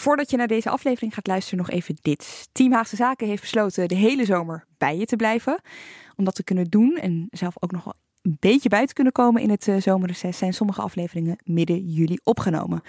[0.00, 2.48] Voordat je naar deze aflevering gaat luisteren, nog even dit.
[2.52, 5.60] Team Haagse Zaken heeft besloten de hele zomer bij je te blijven.
[6.16, 9.12] Om dat te kunnen doen en zelf ook nog wel een beetje bij te kunnen
[9.12, 12.80] komen in het uh, zomerreces, zijn sommige afleveringen midden juli opgenomen.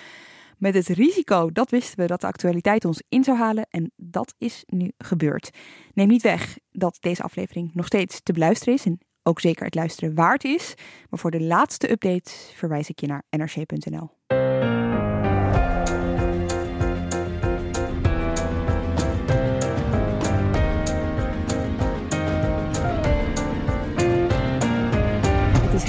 [0.57, 3.67] Met het risico, dat wisten we, dat de actualiteit ons in zou halen.
[3.69, 5.49] En dat is nu gebeurd.
[5.93, 8.85] Neem niet weg dat deze aflevering nog steeds te beluisteren is.
[8.85, 10.73] En ook zeker het luisteren waard is.
[11.09, 14.09] Maar voor de laatste update verwijs ik je naar nrc.nl.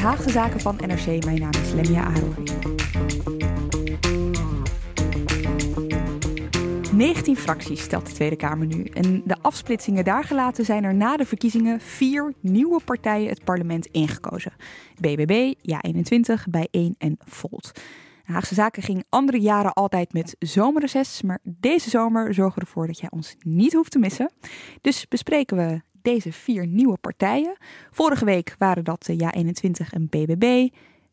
[0.02, 1.24] Haagse Zaken van NRC.
[1.24, 2.44] Mijn naam is Lemia Arouri.
[6.92, 8.84] 19 fracties stelt de Tweede Kamer nu.
[8.84, 13.86] En de afsplitsingen daar gelaten zijn er na de verkiezingen vier nieuwe partijen het parlement
[13.86, 14.52] ingekozen.
[15.00, 17.72] BBB, Ja21, Bijeen en Volt.
[18.24, 22.98] Haagse Zaken ging andere jaren altijd met zomerreces, maar deze zomer zorgen we ervoor dat
[22.98, 24.30] jij ons niet hoeft te missen.
[24.80, 27.56] Dus bespreken we deze vier nieuwe partijen.
[27.90, 30.68] Vorige week waren dat de Ja21 en BBB.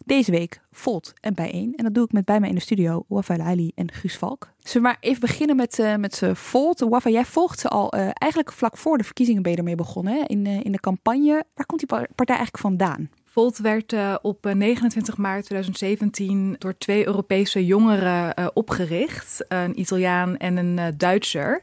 [0.06, 1.74] Deze week Volt en bijeen.
[1.76, 4.52] En dat doe ik met bij mij in de studio Wafa Ali en Guus Valk.
[4.60, 6.80] Zullen we maar even beginnen met, uh, met Volt.
[6.80, 10.24] Wafa, jij volgt ze al eigenlijk vlak voor de verkiezingen ben je ermee begonnen hè?
[10.26, 11.44] In, in de campagne.
[11.54, 13.10] Waar komt die partij eigenlijk vandaan?
[13.32, 20.38] Volt werd uh, op 29 maart 2017 door twee Europese jongeren uh, opgericht, een Italiaan
[20.38, 21.62] en een uh, Duitser,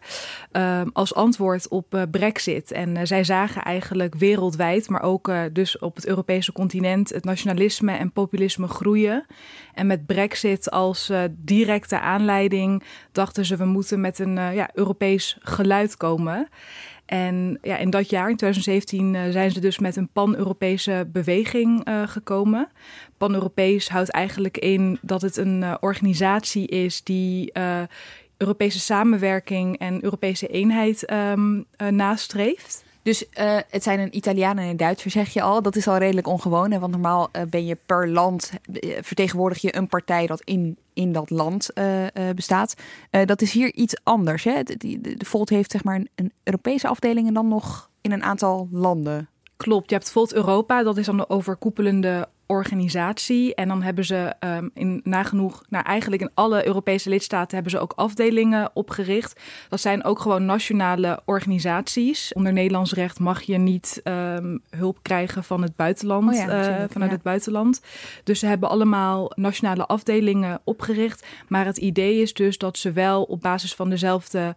[0.93, 2.73] als antwoord op Brexit.
[2.73, 8.13] En zij zagen eigenlijk wereldwijd, maar ook dus op het Europese continent, het nationalisme en
[8.13, 9.27] populisme groeien.
[9.75, 12.83] En met Brexit als directe aanleiding
[13.13, 16.49] dachten ze we moeten met een ja, Europees geluid komen.
[17.07, 21.89] En ja, in dat jaar, in 2017, uh, zijn ze dus met een pan-Europese beweging
[21.89, 22.69] uh, gekomen.
[23.17, 27.53] Pan-Europees houdt eigenlijk in dat het een uh, organisatie is die
[28.37, 32.85] Europese samenwerking en Europese eenheid um, nastreeft.
[33.07, 35.63] Dus uh, het zijn een Italiaan en een Duitser, zeg je al.
[35.63, 36.71] Dat is al redelijk ongewoon.
[36.71, 36.79] Hè?
[36.79, 38.53] Want normaal uh, ben je per land,
[39.01, 41.71] vertegenwoordig je een partij dat in, in dat land
[42.35, 42.75] bestaat.
[43.25, 44.45] dat is hier iets anders.
[44.45, 44.63] Hè?
[44.63, 48.69] De Volt heeft zeg maar een, een Europese afdeling en dan nog in een aantal
[48.71, 49.29] landen.
[49.57, 53.55] Klopt, je hebt Volt Europa, dat is dan de overkoepelende organisatie.
[53.55, 57.79] En dan hebben ze um, in nagenoeg, nou eigenlijk in alle Europese lidstaten hebben ze
[57.79, 59.41] ook afdelingen opgericht.
[59.69, 62.33] Dat zijn ook gewoon nationale organisaties.
[62.33, 66.85] Onder Nederlands recht mag je niet um, hulp krijgen van het buitenland, oh ja, uh,
[66.89, 67.17] vanuit ja.
[67.17, 67.81] het buitenland.
[68.25, 71.27] Dus ze hebben allemaal nationale afdelingen opgericht.
[71.49, 74.57] Maar het idee is dus dat ze wel op basis van dezelfde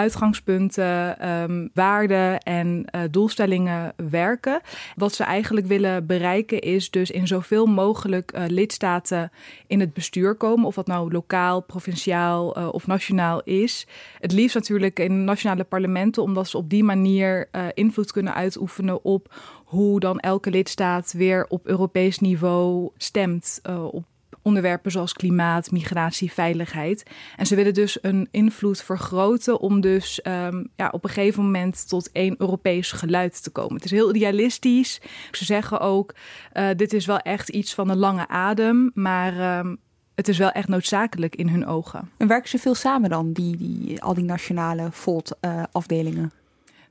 [0.00, 4.60] uitgangspunten, um, waarden en uh, doelstellingen werken.
[4.96, 9.30] Wat ze eigenlijk willen bereiken is dus in zoveel mogelijk uh, lidstaten
[9.66, 10.66] in het bestuur komen.
[10.66, 13.86] Of dat nou lokaal, provinciaal uh, of nationaal is.
[14.18, 19.34] Het liefst natuurlijk in nationale parlementen, omdat ze op die manier invloed kunnen uitoefenen op
[19.64, 24.04] hoe dan elke lidstaat weer op Europees niveau stemt op
[24.42, 27.02] onderwerpen zoals klimaat, migratie, veiligheid.
[27.36, 31.88] En ze willen dus een invloed vergroten om dus um, ja, op een gegeven moment
[31.88, 33.74] tot één Europees geluid te komen.
[33.74, 35.00] Het is heel idealistisch.
[35.30, 36.14] Ze zeggen ook,
[36.52, 39.78] uh, dit is wel echt iets van een lange adem, maar um,
[40.14, 42.10] het is wel echt noodzakelijk in hun ogen.
[42.16, 46.30] En werken ze veel samen dan, die, die, al die nationale Volt-afdelingen?
[46.34, 46.39] Uh,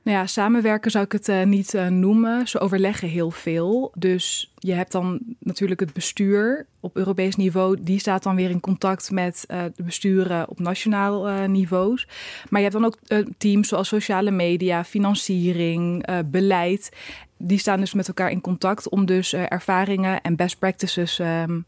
[0.02, 2.48] nou ja, samenwerken zou ik het uh, niet uh, noemen.
[2.48, 3.92] Ze overleggen heel veel.
[3.96, 7.76] Dus je hebt dan natuurlijk het bestuur op Europees niveau.
[7.80, 12.08] Die staat dan weer in contact met uh, de besturen op nationaal niveaus.
[12.48, 12.98] Maar je hebt dan ook
[13.38, 16.96] teams zoals sociale media, financiering, beleid.
[17.36, 21.64] Die staan dus met elkaar in contact om dus ervaringen en best practices um,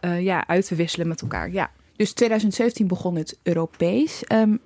[0.00, 1.50] ja, uit te wisselen met elkaar.
[1.50, 1.70] Ja.
[1.96, 4.24] Dus 2017 begon het Europees.
[4.32, 4.60] Um,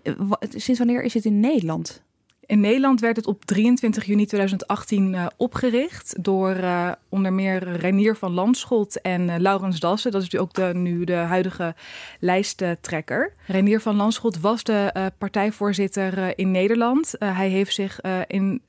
[0.50, 2.02] sinds wanneer is het in Nederland?
[2.46, 8.16] In Nederland werd het op 23 juni 2018 uh, opgericht door uh, onder meer Renier
[8.16, 10.10] van Landschot en uh, Laurens Dassen.
[10.10, 11.74] Dat is ook de, nu de huidige
[12.20, 13.32] lijsttrekker.
[13.46, 17.14] Renier van Landschot was de partijvoorzitter in Nederland.
[17.18, 18.62] hij heeft zich in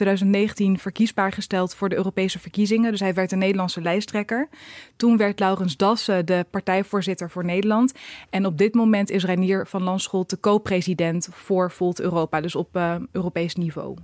[0.00, 2.90] 2019 verkiesbaar gesteld voor de Europese verkiezingen.
[2.90, 4.48] Dus hij werd de Nederlandse lijsttrekker.
[4.96, 7.92] Toen werd Laurens Dassen de partijvoorzitter voor Nederland.
[8.30, 12.40] En op dit moment is Reinier van Landschot de co-president voor Volt Europa.
[12.40, 13.96] Dus op uh, Europees niveau.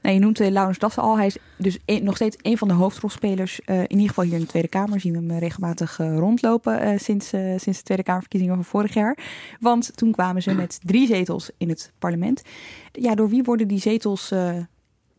[0.00, 1.16] Nou, je noemt uh, Laurens Dassen al.
[1.16, 3.60] Hij is dus nog steeds een van de hoofdrolspelers.
[3.66, 7.28] Uh, in ieder geval hier in de Tweede Kamer zien we hem regelmatig rondlopen sinds,
[7.56, 9.18] sinds de Tweede Kamerverkiezingen van vorig jaar.
[9.60, 12.42] Want toen kwamen ze met drie zetels in het parlement.
[12.92, 14.32] Ja, door wie worden die zetels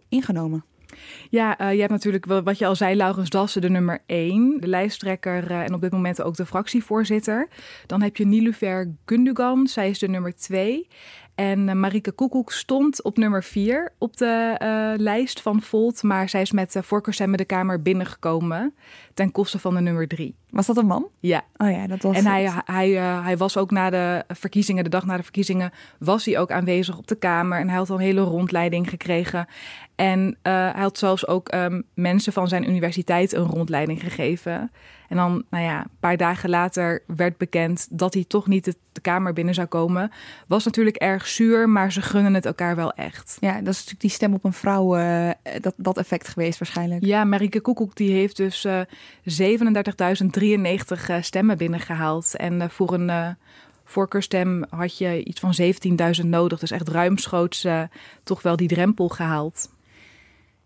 [0.10, 0.64] ingenomen?
[1.30, 4.68] Ja, uh, je hebt natuurlijk wat je al zei, Laurens Dassen, de nummer 1, de
[4.68, 7.48] lijsttrekker uh, en op dit moment ook de fractievoorzitter.
[7.86, 10.88] Dan heb je Nilufer Gundogan, zij is de nummer 2.
[11.36, 14.56] En uh, Marike Koekoek stond op nummer 4 op de
[14.98, 18.76] lijst van Volt, maar zij is met voorkeurstemmen de Kamer binnengekomen
[19.14, 20.36] ten koste van de nummer 3.
[20.50, 21.08] Was dat een man?
[21.20, 21.44] Ja.
[21.58, 22.16] Oh ja, dat was.
[22.16, 25.72] En hij, hij, eh, hij was ook na de verkiezingen, de dag na de verkiezingen,
[26.00, 27.60] was hij ook aanwezig op de Kamer.
[27.60, 29.48] En hij had al een hele rondleiding gekregen.
[29.98, 34.72] En eh, hij had zelfs ook ehm, mensen van zijn universiteit een rondleiding gegeven.
[35.08, 38.76] En dan, nou ja, een paar dagen later werd bekend dat hij toch niet de,
[39.02, 40.12] Kamer binnen zou komen.
[40.48, 43.38] Was natuurlijk erg zuur, maar ze gunnen het elkaar wel echt.
[43.40, 45.30] Ja, dat is natuurlijk die stem op een vrouw, eh,
[45.62, 47.06] dat, dat effect geweest waarschijnlijk.
[47.06, 48.68] Ja, Marieke Koekoek die heeft dus
[49.24, 52.36] 37.000 93 eh, stemmen binnengehaald.
[52.36, 53.30] En eh, voor een eh,
[53.84, 55.54] voorkeurstem had je iets van
[56.22, 56.60] 17.000 nodig.
[56.60, 57.68] Dus echt ruimschoots
[58.24, 59.70] toch wel die drempel gehaald.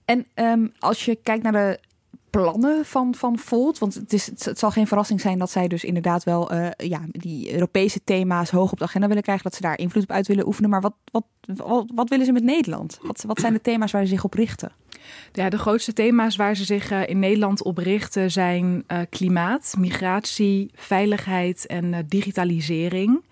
[0.06, 1.80] En ehm, als je kijkt naar de
[2.30, 5.84] plannen van, van Volt, want het, is, het zal geen verrassing zijn dat zij dus
[5.84, 9.78] inderdaad wel ja, die Europese thema's hoog op de agenda willen krijgen, dat ze daar
[9.78, 10.70] invloed op uit willen oefenen.
[10.70, 13.00] Maar wat, wat, wat, wat willen ze met Nederland?
[13.02, 14.72] Wat, wat zijn de thema's waar ze zich op richten?
[15.34, 19.76] Ja, de grootste thema's waar ze zich uh, in Nederland op richten zijn uh, klimaat,
[19.78, 23.24] migratie, veiligheid en digitalisering.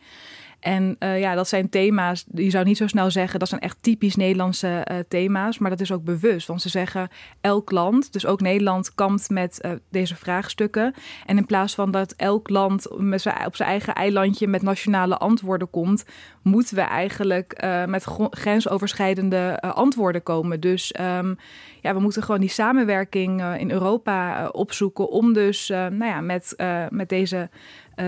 [0.59, 3.77] En uh, ja, dat zijn thema's, je zou niet zo snel zeggen, dat zijn echt
[3.81, 6.47] typisch Nederlandse uh, thema's, maar dat is ook bewust.
[6.47, 7.09] Want ze zeggen,
[7.41, 10.93] elk land, dus ook Nederland, kampt met uh, deze vraagstukken.
[11.25, 15.69] En in plaats van dat elk land met op zijn eigen eilandje met nationale antwoorden
[15.69, 16.05] komt,
[16.41, 20.59] moeten we eigenlijk met grensoverschrijdende antwoorden komen.
[20.59, 21.37] Dus um,
[21.81, 26.55] ja, we moeten gewoon die samenwerking in Europa opzoeken om dus nou ja, met,
[26.89, 27.49] met deze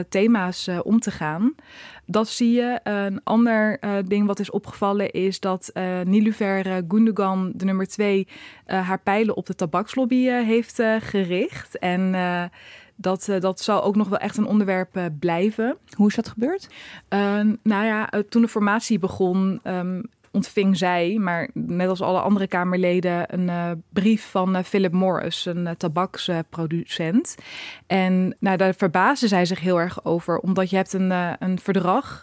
[0.10, 1.56] thema's om te gaan.
[2.06, 2.80] Dat zie je.
[2.84, 5.72] Een ander uh, ding wat is opgevallen is dat
[6.04, 8.28] Nilufer uh, Gundogan, de nummer twee,
[8.66, 11.78] haar pijlen op de tabakslobby heeft gericht.
[11.78, 12.16] En
[12.96, 15.78] dat, dat zal ook nog wel echt een onderwerp blijven.
[15.96, 16.68] Hoe is dat gebeurd?
[17.64, 23.34] nou ja, toen de formatie begon, um, ontving zij, maar net als alle andere Kamerleden,
[23.34, 27.36] een uh, brief van uh, Philip Morris, een uh, tabaksproducent.
[27.88, 32.22] en nou, daar verbaasde zij zich heel erg over, omdat je hebt een, een verdrag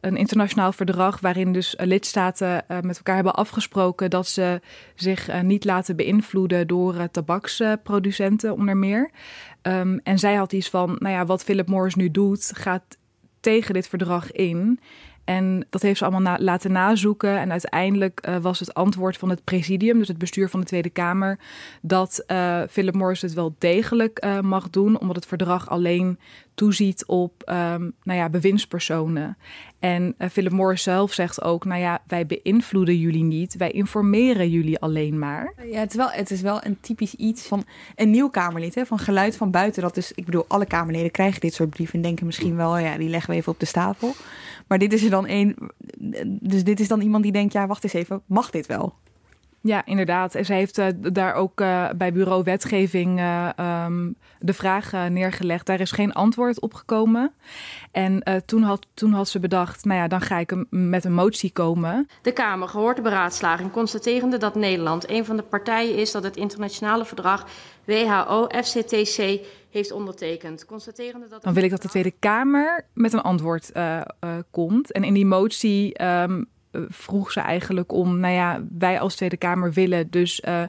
[0.00, 4.60] een internationaal verdrag waarin dus lidstaten met elkaar hebben afgesproken dat ze
[4.94, 9.10] zich niet laten beïnvloeden door tabaksproducenten onder meer.
[9.62, 12.96] Um, en zij had iets van, nou ja, wat Philip Morris nu doet, gaat
[13.40, 14.80] tegen dit verdrag in.
[15.30, 17.38] En dat heeft ze allemaal laten nazoeken.
[17.38, 20.90] En uiteindelijk uh, was het antwoord van het presidium, dus het bestuur van de Tweede
[20.90, 21.38] Kamer,
[21.82, 26.18] dat uh, Philip Morris het wel degelijk uh, mag doen, omdat het verdrag alleen
[26.60, 29.36] toeziet op um, nou ja, bewindspersonen.
[29.78, 34.50] En uh, Philip Morris zelf zegt ook, nou ja, wij beïnvloeden jullie niet, wij informeren
[34.50, 35.54] jullie alleen maar.
[35.70, 37.64] Ja, het is wel, het is wel een typisch iets van
[37.96, 39.82] een nieuw Kamerlid, hè, van geluid van buiten.
[39.82, 42.96] Dat is, ik bedoel, alle Kamerleden krijgen dit soort brieven en denken misschien wel, ja,
[42.96, 44.14] die leggen we even op de stapel.
[44.66, 45.56] Maar dit is er dan één,
[46.40, 48.94] dus dit is dan iemand die denkt, ja, wacht eens even, mag dit wel?
[49.62, 50.34] Ja, inderdaad.
[50.34, 53.48] En zij heeft uh, daar ook uh, bij bureau wetgeving uh,
[53.84, 55.66] um, de vraag neergelegd.
[55.66, 57.32] Daar is geen antwoord op gekomen.
[57.92, 61.50] En toen, had, toen had ze bedacht, nou ja, dan ga ik met een motie
[61.52, 62.08] komen.
[62.22, 66.36] De Kamer gehoord de beraadslaging, constaterende dat Nederland een van de partijen is dat het
[66.36, 67.46] internationale verdrag
[67.84, 70.66] WHO-FCTC heeft ondertekend.
[70.66, 73.72] Constaterende dat dan wil ik dat de Tweede Kamer met een antwoord
[74.50, 74.92] komt.
[74.92, 76.48] En in die motie um,
[76.88, 80.62] vroeg ze eigenlijk om, nou ja, wij als Tweede Kamer willen dus uh,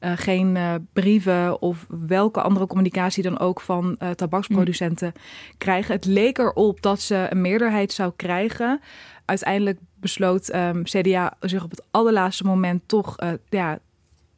[0.00, 0.58] uh, geen
[0.92, 5.12] brieven of welke andere communicatie dan ook van tabaksproducenten
[5.58, 5.94] krijgen.
[5.94, 8.80] Het leek erop dat ze een meerderheid zou krijgen.
[9.24, 13.16] Uiteindelijk besloot um, CDA zich op het allerlaatste moment toch
[13.48, 13.78] ja,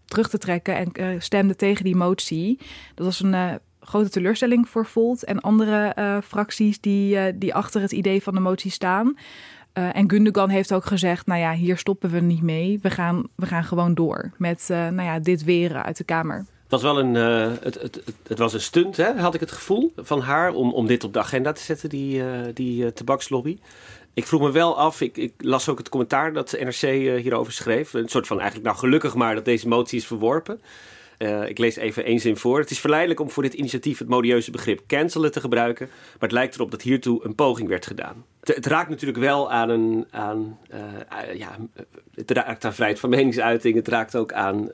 [0.04, 2.58] terug te trekken en stemde tegen die motie.
[2.94, 8.22] Dat was een grote teleurstelling voor Volt en andere fracties die, die achter het idee
[8.22, 9.16] van de motie staan.
[9.72, 12.78] En Gundogan heeft ook gezegd, nou ja, hier stoppen we niet mee.
[12.82, 16.36] We gaan, we gaan gewoon door met nou ja, dit weren uit de Kamer.
[16.36, 19.92] Het was wel een, het, het, het, was een stunt, hè, had ik het gevoel,
[19.96, 23.58] van haar om, om dit op de agenda te zetten, die, die tabakslobby.
[24.14, 27.14] Ik vroeg me wel af, ik, ik, las ook het commentaar dat de NRC uh,
[27.14, 27.92] eh, hierover schreef.
[27.92, 30.60] Een soort van eigenlijk, nou gelukkig maar dat deze motie is verworpen.
[31.18, 32.58] Uh, ik lees even één zin voor.
[32.58, 35.86] Het is verleidelijk om voor dit initiatief het modieuze begrip cancelen te gebruiken.
[35.88, 38.24] Maar het lijkt erop dat hiertoe een poging werd gedaan.
[38.42, 40.06] Het, het raakt natuurlijk wel aan een.
[40.10, 41.56] Aan, uh, ja,
[42.14, 43.74] het raakt aan vrijheid van meningsuiting.
[43.74, 44.68] Het raakt ook aan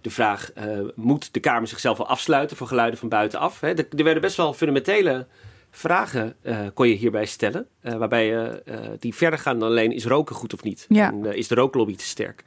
[0.00, 0.52] de vraag:
[0.94, 3.60] moet de Kamer zichzelf wel afsluiten voor geluiden van buitenaf?
[3.60, 3.68] Hè?
[3.68, 5.26] Er, er werden best wel fundamentele
[5.70, 6.36] vragen
[6.74, 7.66] kon je hierbij stellen.
[7.80, 8.62] Waarbij je
[8.98, 10.86] die verder gaan dan alleen is roken goed of niet?
[10.88, 11.12] Ja.
[11.12, 12.44] En, is de rooklobby te sterk?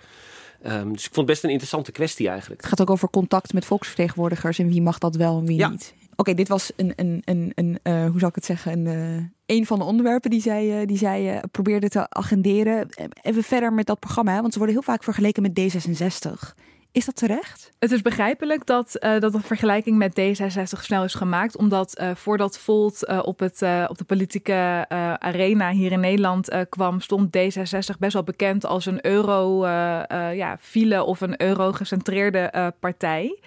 [0.65, 2.61] Um, dus ik vond het best een interessante kwestie eigenlijk.
[2.61, 5.69] Het gaat ook over contact met volksvertegenwoordigers en wie mag dat wel en wie ja.
[5.69, 5.93] niet.
[6.15, 9.79] Oké, dit was een, een, een, een hoe zou ik het zeggen, een, een van
[9.79, 12.89] de onderwerpen die zij, die zij probeerde te agenderen.
[13.21, 16.53] Even verder met dat programma, want ze worden heel vaak vergeleken met D66.
[16.93, 17.71] Is dat terecht?
[17.79, 21.57] Het is begrijpelijk dat, uh, dat een vergelijking met D66 snel is gemaakt.
[21.57, 24.85] Omdat uh, voordat Volt uh, op, het, op de politieke
[25.19, 31.21] arena hier in Nederland kwam, stond D66 best wel bekend als een euro-file ja, of
[31.21, 33.39] een euro-gecentreerde partij.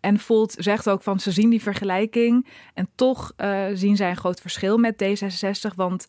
[0.00, 2.46] En Volt zegt ook van ze zien die vergelijking.
[2.74, 3.32] En toch
[3.72, 5.74] zien zij een groot verschil met D66.
[5.76, 6.06] Want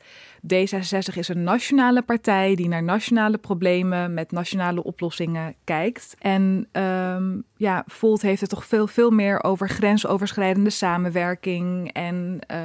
[0.54, 6.16] D66 is een nationale partij die naar nationale problemen met nationale oplossingen kijkt.
[6.20, 11.94] En um, ja, Volt heeft het toch veel, veel meer over grensoverschrijdende samenwerking.
[11.94, 12.58] En uh,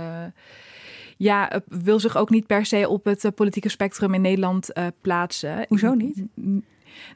[1.17, 4.87] ja, wil zich ook niet per se op het uh, politieke spectrum in Nederland uh,
[5.01, 5.65] plaatsen.
[5.69, 6.23] Hoezo niet?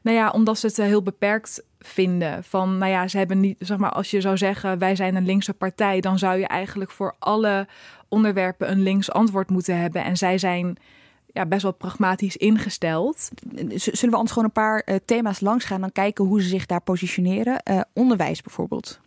[0.02, 2.44] Nou ja, omdat ze het heel beperkt vinden.
[2.44, 5.26] Van, nou ja, ze hebben niet, zeg maar, als je zou zeggen, wij zijn een
[5.26, 7.66] linkse partij, dan zou je eigenlijk voor alle
[8.08, 10.04] onderwerpen een links antwoord moeten hebben.
[10.04, 10.76] En zij zijn
[11.34, 13.28] ja, best wel pragmatisch ingesteld.
[13.74, 16.66] Zullen we ons gewoon een paar uh, thema's langs gaan, dan kijken hoe ze zich
[16.66, 17.62] daar positioneren?
[17.70, 19.00] Uh, onderwijs bijvoorbeeld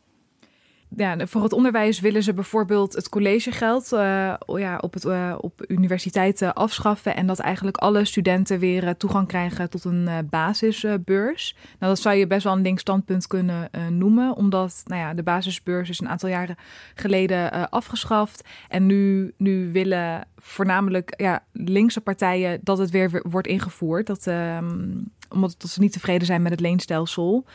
[0.96, 5.64] ja, voor het onderwijs willen ze bijvoorbeeld het collegegeld uh, ja, op, het, uh, op
[5.68, 7.16] universiteiten afschaffen.
[7.16, 11.56] En dat eigenlijk alle studenten weer uh, toegang krijgen tot een basisbeurs.
[11.80, 14.36] Nou, dat zou je best wel een links standpunt kunnen noemen.
[14.36, 16.56] Omdat nou ja, de basisbeurs is een aantal jaren
[16.96, 18.48] geleden afgeschaft.
[18.68, 24.08] En nu, nu willen voornamelijk ja, linkse partijen dat het weer wordt ingevoerd.
[24.08, 27.46] Dat, um, omdat dat ze niet tevreden zijn met het leenstelsel.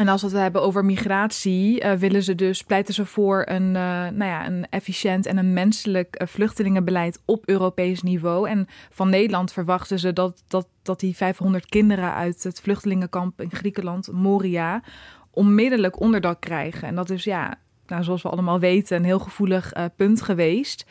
[0.00, 3.66] En als we het hebben over migratie, uh, willen ze dus, pleiten ze voor een,
[3.66, 3.72] uh,
[4.08, 8.48] nou ja, een efficiënt en een menselijk uh, vluchtelingenbeleid op Europees niveau.
[8.48, 13.50] En van Nederland verwachten ze dat, dat, dat die 500 kinderen uit het vluchtelingenkamp in
[13.50, 14.82] Griekenland, Moria,
[15.30, 16.88] onmiddellijk onderdak krijgen.
[16.88, 20.86] En dat is ja, nou, zoals we allemaal weten, een heel gevoelig punt geweest.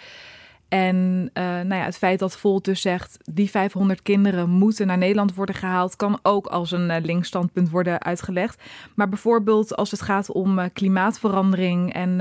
[0.70, 4.98] En uh, nou ja, het feit dat Volt dus zegt, die 500 kinderen moeten naar
[4.98, 8.62] Nederland worden gehaald, kan ook als een uh, linksstandpunt worden uitgelegd.
[8.96, 12.18] Maar bijvoorbeeld als het gaat om uh, klimaatverandering en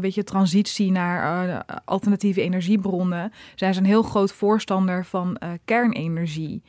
[0.00, 6.62] weet je, transitie naar alternatieve energiebronnen, zijn ze een heel groot voorstander van kernenergie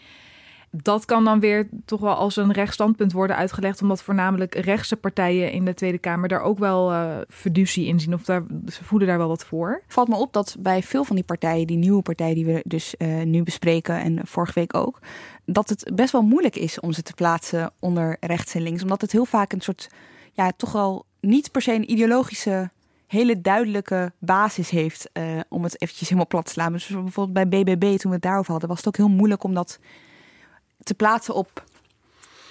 [0.71, 5.51] dat kan dan weer toch wel als een rechtsstandpunt worden uitgelegd, omdat voornamelijk rechtse partijen
[5.51, 9.07] in de Tweede Kamer daar ook wel uh, fiducie in zien, of daar, ze voelen
[9.07, 9.81] daar wel wat voor.
[9.87, 12.95] Valt me op dat bij veel van die partijen, die nieuwe partijen die we dus
[12.97, 14.99] uh, nu bespreken en vorige week ook,
[15.45, 19.01] dat het best wel moeilijk is om ze te plaatsen onder rechts en links, omdat
[19.01, 19.89] het heel vaak een soort,
[20.33, 22.69] ja, toch wel niet per se een ideologische
[23.07, 26.71] hele duidelijke basis heeft, uh, om het eventjes helemaal plat te slaan.
[26.71, 29.53] Dus bijvoorbeeld bij BBB, toen we het daarover hadden, was het ook heel moeilijk om
[29.53, 29.79] dat
[30.83, 31.63] te plaatsen op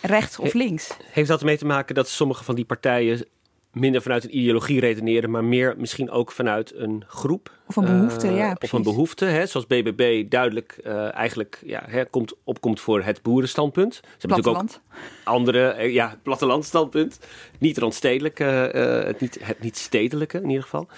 [0.02, 0.96] rechts of links.
[1.04, 3.26] Heeft dat ermee te maken dat sommige van die partijen
[3.72, 7.50] minder vanuit een ideologie redeneren, maar meer misschien ook vanuit een groep.
[7.66, 8.56] Of een behoefte, uh, ja.
[8.60, 13.22] Of een behoefte, hè, zoals BBB duidelijk uh, eigenlijk ja, hè, komt, opkomt voor het
[13.22, 13.94] boerenstandpunt.
[13.94, 14.80] Ze hebben natuurlijk ook
[15.24, 17.18] andere, uh, ja, plattelandstandpunt.
[17.58, 20.88] Niet randstedelijk, het, niet, het niet stedelijke in ieder geval.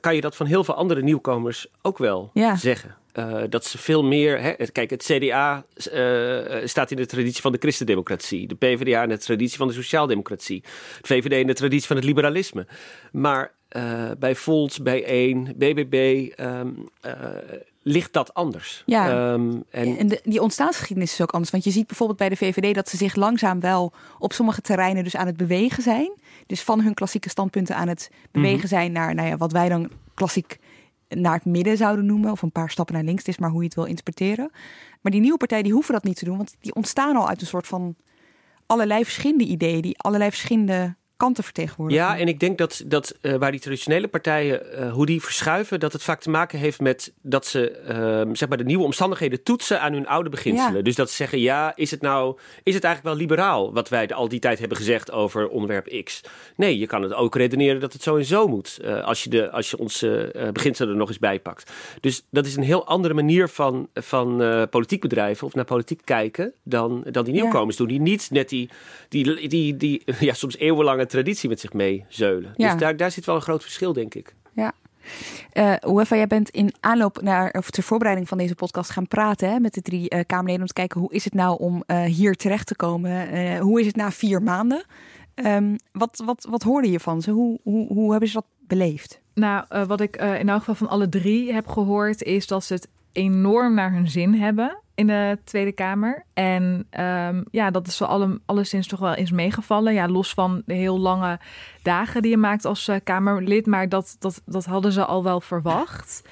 [0.00, 2.56] kan je dat van heel veel andere nieuwkomers ook wel ja.
[2.56, 2.96] zeggen?
[3.14, 4.40] Uh, dat ze veel meer.
[4.40, 8.46] Hè, kijk, het CDA uh, staat in de traditie van de christendemocratie.
[8.46, 10.62] De PvdA in de traditie van de sociaaldemocratie.
[11.00, 12.66] De VVD in de traditie van het liberalisme.
[13.12, 16.88] Maar uh, bij Volt, bij 1, BBB um,
[17.82, 18.82] ligt dat anders.
[18.86, 21.50] Ja, um, en, en de, die ontstaansgeschiedenis is ook anders.
[21.50, 25.04] Want je ziet bijvoorbeeld bij de VVD dat ze zich langzaam wel op sommige terreinen
[25.04, 26.12] dus aan het bewegen zijn.
[26.46, 28.68] Dus van hun klassieke standpunten aan het bewegen mm -hmm.
[28.68, 30.58] zijn naar nou ja, wat wij dan klassiek
[31.14, 32.30] naar het midden zouden noemen.
[32.30, 33.20] Of een paar stappen naar links.
[33.20, 34.50] Het is maar hoe je het wil interpreteren.
[35.00, 36.36] Maar die nieuwe partijen die hoeven dat niet te doen.
[36.36, 37.96] Want die ontstaan al uit een soort van
[38.66, 39.82] allerlei verschillende ideeën.
[39.82, 42.04] Die allerlei verschillende kanten vertegenwoordigen.
[42.04, 45.80] Ja, en ik denk dat, dat uh, waar die traditionele partijen, uh, hoe die verschuiven,
[45.80, 47.60] dat het vaak te maken heeft met dat ze
[48.26, 50.76] uh, zeg maar de nieuwe omstandigheden toetsen aan hun oude beginselen.
[50.76, 50.82] Ja.
[50.82, 54.08] Dus dat ze zeggen, ja, is het nou, is het eigenlijk wel liberaal wat wij
[54.08, 56.20] al die tijd hebben gezegd over onderwerp X?
[56.56, 59.50] Nee, je kan het ook redeneren dat het zo en zo moet, als je, de,
[59.50, 61.72] als je onze beginselen er nog eens bijpakt.
[62.00, 66.52] Dus dat is een heel andere manier van, van politiek bedrijven of naar politiek kijken
[66.62, 67.84] dan, dan die nieuwkomers ja.
[67.84, 67.92] doen.
[67.92, 68.70] Die niet net die,
[69.08, 72.52] die, die, die, ja, soms eeuwenlange traditie met zich meezeulen.
[72.56, 72.70] Ja.
[72.70, 74.34] Dus daar, daar zit wel een groot verschil, denk ik.
[74.52, 74.72] Ja.
[75.52, 79.50] Uh, Uefa, jij bent in aanloop naar, of ter voorbereiding van deze podcast gaan praten
[79.50, 82.02] hè, met de drie uh, Kamerleden om te kijken hoe is het nou om uh,
[82.02, 83.34] hier terecht te komen?
[83.34, 84.84] Uh, hoe is het na vier maanden?
[85.34, 87.30] Um, wat, wat, wat hoorde je van ze?
[87.30, 89.20] Hoe, hoe, hoe hebben ze dat beleefd?
[89.34, 92.88] Nou, wat ik in elk geval van alle drie heb gehoord, is dat ze het
[93.12, 96.24] enorm naar hun zin hebben in de Tweede Kamer.
[96.34, 99.94] En um, ja, dat is alle, alleszins toch wel eens meegevallen.
[99.94, 101.38] Ja, los van de heel lange
[101.82, 103.66] dagen die je maakt als uh, Kamerlid.
[103.66, 106.22] Maar dat, dat, dat hadden ze al wel verwacht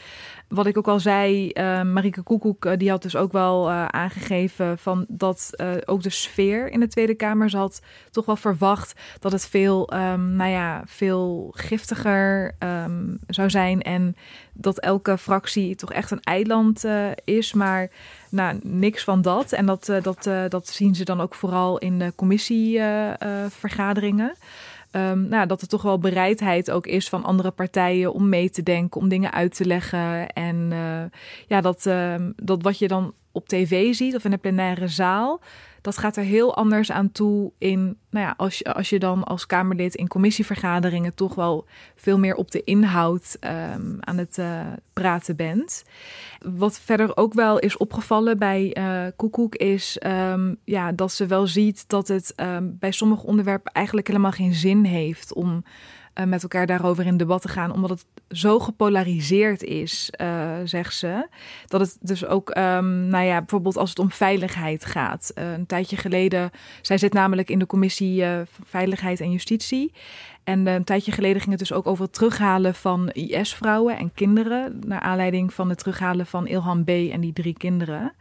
[0.51, 3.87] wat ik ook al zei, uh, Marike Koekoek, uh, die had dus ook wel uh,
[3.87, 9.01] aangegeven van dat ook de sfeer in de Tweede Kamer, ze had toch wel verwacht
[9.19, 12.55] dat het veel, um, nou ja, veel giftiger
[13.27, 14.17] zou zijn en
[14.53, 16.85] dat elke fractie toch echt een eiland
[17.25, 17.91] is, maar
[18.31, 19.53] nou, niks van dat.
[19.53, 24.35] En dat, dat, dat zien ze dan ook vooral in de commissievergaderingen.
[24.93, 28.63] Um, nou, dat er toch wel bereidheid ook is van andere partijen om mee te
[28.63, 30.29] denken, om dingen uit te leggen.
[30.29, 30.73] En
[31.47, 35.41] ja, dat, uh, dat wat je dan op tv ziet of in de plenaire zaal,
[35.81, 39.25] dat gaat er heel anders aan toe in, nou ja, als je, als je dan
[39.25, 44.61] als Kamerlid in commissievergaderingen toch wel veel meer op de inhoud um, aan het uh,
[44.93, 45.85] praten bent.
[46.39, 51.47] Wat verder ook wel is opgevallen bij uh, Koekoek is um, ja, dat ze wel
[51.47, 55.65] ziet dat het um, bij sommige onderwerpen eigenlijk helemaal geen zin heeft om
[56.15, 60.95] uh, met elkaar daarover in debat te gaan, omdat het zo gepolariseerd is, uh, zegt
[60.95, 61.29] ze.
[61.67, 65.33] Dat het dus ook, um, nou ja, bijvoorbeeld als het om veiligheid gaat.
[65.35, 66.51] Uh, een tijdje geleden,
[66.83, 68.25] zij zit namelijk in de commissie
[68.65, 69.93] Veiligheid en Justitie.
[70.45, 74.79] En een tijdje geleden ging het dus ook over het terughalen van IS-vrouwen en kinderen.
[74.87, 76.89] Naar aanleiding van het terughalen van Ilhan B.
[76.89, 78.13] en die drie kinderen.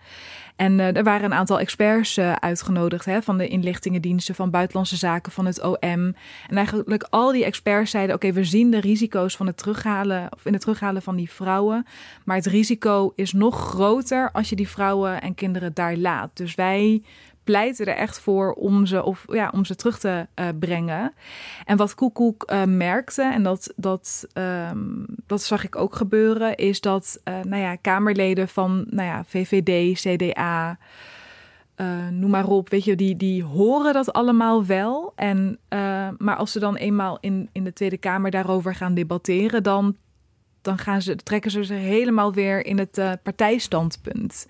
[0.60, 4.96] En uh, er waren een aantal experts uh, uitgenodigd hè, van de inlichtingendiensten, van buitenlandse
[4.96, 5.80] zaken, van het OM.
[5.80, 6.16] En
[6.56, 10.54] eigenlijk al die experts zeiden: oké, we zien de risico's van het terughalen of in
[10.54, 11.86] het terughalen van die vrouwen.
[12.26, 16.30] Maar het risico is nog groter als je die vrouwen en kinderen daar laat.
[16.34, 17.02] Dus wij
[17.50, 21.14] pleiten er echt voor om ze, of, ja, om ze terug te uh, brengen.
[21.66, 26.82] En wat Koekoek uh, merkte, en dat, dat, um, dat zag ik ook gebeuren, is
[26.82, 30.78] dat uh, nou ja, Kamerleden van nou ja, VVD, CDA.
[32.12, 35.14] noem maar op, weet je, die, die horen dat allemaal wel.
[35.16, 35.60] En,
[36.18, 39.96] maar als ze dan eenmaal in, in de Tweede Kamer daarover gaan debatteren, dan,
[40.62, 44.48] dan gaan ze, trekken ze ze helemaal weer in het partijstandpunt.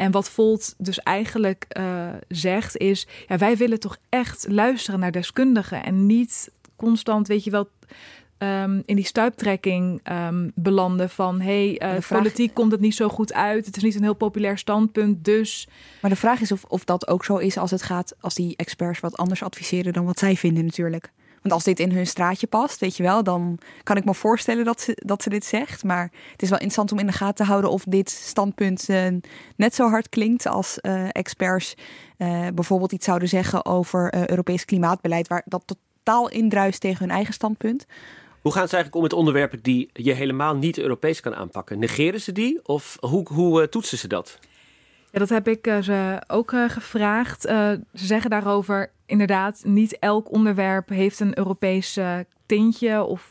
[0.00, 5.12] En wat Volt dus eigenlijk uh, zegt is: ja, wij willen toch echt luisteren naar
[5.12, 7.68] deskundigen en niet constant, weet je wel.
[8.38, 13.32] Um, in die stuiptrekking um, belanden van hey, uh, politiek komt het niet zo goed
[13.32, 13.66] uit.
[13.66, 15.68] Het is niet een heel populair standpunt, dus.
[16.00, 18.56] Maar de vraag is of, of dat ook zo is als het gaat, als die
[18.56, 21.10] experts wat anders adviseren dan wat zij vinden, natuurlijk.
[21.42, 24.64] Want als dit in hun straatje past, weet je wel, dan kan ik me voorstellen
[24.64, 25.84] dat ze, dat ze dit zegt.
[25.84, 29.06] Maar het is wel interessant om in de gaten te houden of dit standpunt uh,
[29.56, 31.74] net zo hard klinkt als uh, experts
[32.18, 37.34] uh, bijvoorbeeld iets zouden zeggen over Europees klimaatbeleid, waar dat totaal indruist tegen hun eigen
[37.34, 37.86] standpunt.
[38.40, 41.78] Hoe gaan ze eigenlijk om met onderwerpen die je helemaal niet Europees kan aanpakken?
[41.78, 44.38] Negeren ze die of hoe, hoe toetsen ze dat?
[45.12, 47.42] Ja, dat heb ik ze ook gevraagd.
[47.42, 51.98] ze zeggen daarover inderdaad, niet elk onderwerp heeft een Europees
[52.46, 53.28] tintje of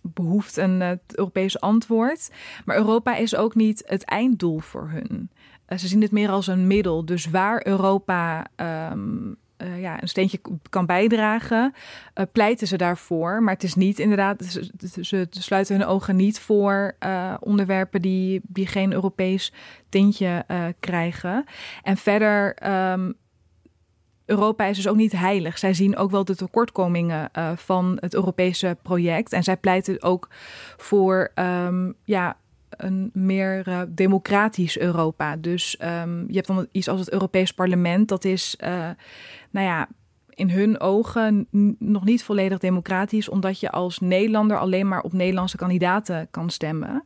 [0.00, 2.30] behoeft een Europees antwoord.
[2.64, 5.30] Maar Europa is ook niet het einddoel voor hun.
[5.78, 7.04] ze zien het meer als een middel.
[7.04, 8.46] Dus waar Europa
[8.92, 11.74] um, uh, ja, een steentje kan bijdragen,
[12.14, 13.42] uh, pleiten ze daarvoor.
[13.42, 14.44] Maar het is niet inderdaad,
[15.00, 19.52] ze, sluiten hun ogen niet voor uh, onderwerpen die, die geen Europees
[19.88, 20.44] tintje
[20.80, 21.44] krijgen.
[21.82, 22.56] En verder
[22.92, 23.14] um,
[24.24, 25.58] Europa is dus ook niet heilig.
[25.58, 29.32] Zij zien ook wel de tekortkomingen van het Europese project.
[29.32, 30.28] En zij pleiten ook
[30.76, 32.36] voor um, ja,
[32.70, 35.36] een meer democratisch Europa.
[35.36, 38.08] Dus um, je hebt dan iets als het Europees Parlement.
[38.08, 38.68] Dat is, uh,
[39.50, 39.88] nou ja,
[40.38, 41.46] in hun ogen
[41.78, 47.04] nog niet volledig democratisch, omdat je als Nederlander alleen maar op Nederlandse kandidaten kan stemmen.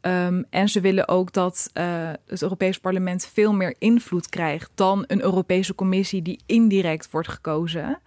[0.00, 5.04] Um, en ze willen ook dat uh, het Europees Parlement veel meer invloed krijgt dan
[5.06, 7.98] een Europese Commissie die indirect wordt gekozen.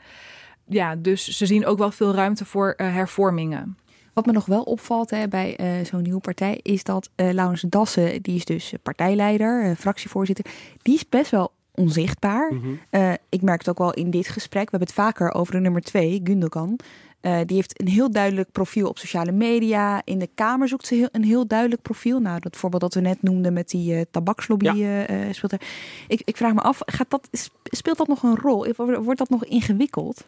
[0.67, 3.77] ja, dus ze zien ook wel veel ruimte voor hervormingen.
[4.17, 7.65] Wat me nog wel opvalt hè, bij uh, zo'n nieuwe partij is dat uh, Laurens
[7.69, 10.45] Dassen, die is dus partijleider, uh, fractievoorzitter,
[10.81, 12.53] die is best wel onzichtbaar.
[12.53, 13.17] Mm -hmm.
[13.29, 14.63] ik merk het ook wel in dit gesprek.
[14.63, 16.79] We hebben het vaker over de nummer twee, Gundogan.
[17.21, 20.01] die heeft een heel duidelijk profiel op sociale media.
[20.03, 22.19] In de Kamer zoekt ze heel, een heel duidelijk profiel.
[22.19, 25.33] Nou, dat voorbeeld dat we net noemden met die tabakslobby ja.
[25.33, 25.61] speelt er.
[26.07, 27.29] Ik, ik vraag me af, gaat dat,
[27.63, 28.73] speelt dat nog een rol?
[28.75, 30.25] Wordt dat nog ingewikkeld?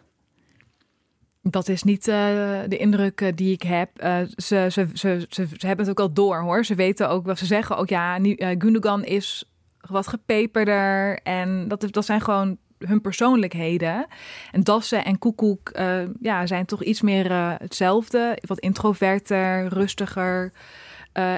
[1.42, 2.16] Dat is niet uh,
[2.68, 3.90] de indruk uh, die ik heb.
[4.36, 6.66] Ze, ze, ze, ze, ze, hebben het ook al door hoor.
[6.66, 7.78] Ze weten ook wat ze zeggen.
[7.78, 9.52] Ook ja, nu, Gundogan is
[9.88, 11.20] wat gepeperder.
[11.24, 14.08] En dat, dat zijn gewoon hun persoonlijkheden.
[14.52, 15.72] En Dassen en Koekoek
[16.22, 18.38] ja, zijn toch iets meer hetzelfde.
[18.48, 20.52] Wat introverter, rustiger.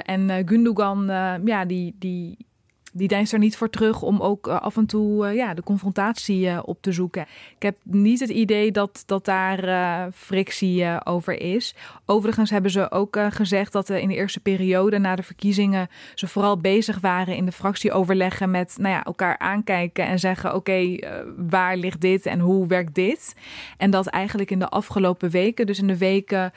[0.02, 1.04] en Gundogan,
[1.44, 2.46] ja, die, die,
[2.92, 5.62] die deinst er niet voor terug om ook uh, af en toe uh, ja, de
[5.62, 7.22] confrontatie uh, op te zoeken.
[7.56, 11.74] Ik heb niet het idee dat, dat daar frictie over is.
[12.06, 16.56] Overigens hebben ze ook gezegd dat in de eerste periode na de verkiezingen ze vooral
[16.56, 20.98] bezig waren in de fractie overleggen met nou ja, elkaar aankijken en zeggen: oké,
[21.36, 23.34] waar ligt dit en hoe werkt dit?
[23.76, 26.52] En dat eigenlijk in de afgelopen weken, dus in de weken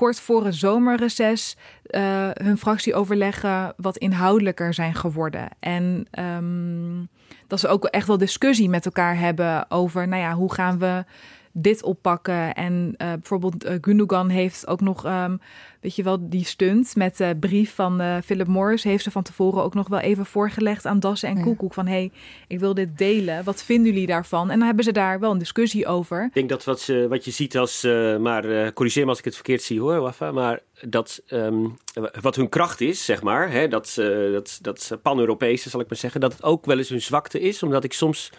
[0.00, 1.56] kort voor het zomerreces
[1.90, 5.48] uh, hun fractieoverleggen wat inhoudelijker zijn geworden.
[5.58, 7.08] En um,
[7.46, 11.04] dat ze ook echt wel discussie met elkaar hebben over, nou ja, hoe gaan we
[11.52, 12.54] dit oppakken.
[12.54, 15.40] En uh, bijvoorbeeld uh, Gundogan heeft ook nog, um,
[15.80, 18.84] weet je wel, die stunt met de brief van uh, Philip Morris.
[18.84, 21.74] Heeft ze van tevoren ook nog wel even voorgelegd aan Dassen en Koekoek.
[21.74, 22.10] Van hé, hey,
[22.48, 23.44] ik wil dit delen.
[23.44, 24.50] Wat vinden jullie daarvan?
[24.50, 26.24] En dan hebben ze daar wel een discussie over.
[26.24, 27.82] Ik denk dat wat, ze, wat je ziet als,
[28.20, 30.32] maar corrigeer me als ik het verkeerd zie hoor, Wafa.
[30.32, 31.76] Maar dat um,
[32.20, 33.92] wat hun kracht is, zeg maar, hè, dat,
[34.32, 37.62] dat, dat pan-Europese zal ik maar zeggen, dat het ook wel eens hun zwakte is.
[37.62, 38.30] Omdat ik soms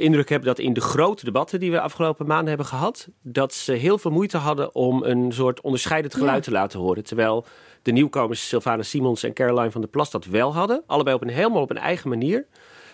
[0.00, 3.54] de indruk heb dat in de grote debatten die we afgelopen maanden hebben gehad, dat
[3.54, 7.04] ze heel veel moeite hadden om een soort onderscheidend geluid te laten horen.
[7.04, 7.46] Terwijl
[7.82, 10.82] de nieuwkomers Sylvana Simons en Caroline van der Plas dat wel hadden.
[10.86, 12.46] Allebei op een helemaal op een eigen manier.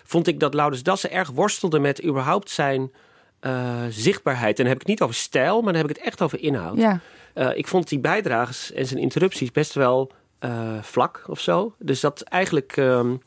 [0.03, 2.91] Vond ik dat Laurens Dassen erg worstelde met überhaupt zijn
[3.41, 4.57] uh, zichtbaarheid.
[4.57, 6.39] En dan heb ik het niet over stijl, maar dan heb ik het echt over
[6.39, 6.77] inhoud.
[6.77, 6.99] Ja.
[7.35, 10.11] Uh, ik vond die bijdrages en zijn interrupties best wel
[10.45, 11.75] uh, vlak of zo.
[11.79, 12.77] Dus dat eigenlijk.
[12.77, 13.21] Um,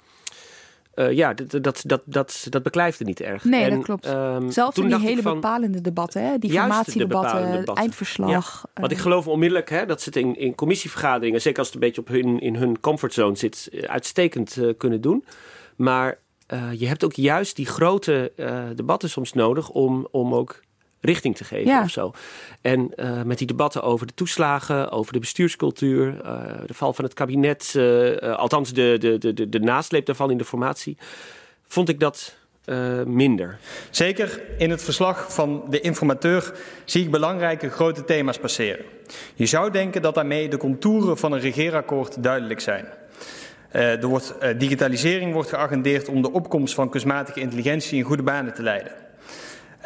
[1.01, 3.45] uh, ja, dat, dat, dat, dat, dat beklijfde niet erg.
[3.45, 4.09] Nee, en, dat klopt.
[4.09, 6.39] Um, Zelfs in die hele van, bepalende debatten, hè?
[6.39, 7.75] die formatiedebatten, debatten.
[7.75, 8.31] eindverslag.
[8.31, 11.75] Ja, want ik geloof onmiddellijk hè, dat ze het in, in commissievergaderingen, zeker als het
[11.75, 15.25] een beetje op hun, in hun comfortzone zit, eh, uitstekend uh, kunnen doen.
[15.77, 16.19] Maar
[16.53, 18.33] uh, je hebt ook juist die grote
[18.75, 20.61] debatten soms nodig om, om ook
[21.01, 21.83] richting te geven ja.
[21.83, 22.13] of zo.
[22.61, 27.05] En uh, met die debatten over de toeslagen, over de bestuurscultuur, uh, de val van
[27.05, 30.97] het kabinet, uh, althans de, de, de, de nasleep daarvan in de formatie,
[31.67, 32.39] vond ik dat
[33.07, 33.59] minder.
[33.91, 36.53] Zeker in het verslag van de informateur
[36.85, 38.85] zie ik belangrijke grote thema's passeren.
[39.35, 42.87] Je zou denken dat daarmee de contouren van een regeerakkoord duidelijk zijn.
[43.71, 48.63] er wordt, digitalisering wordt geagendeerd om de opkomst van kunstmatige intelligentie in goede banen te
[48.63, 48.93] leiden.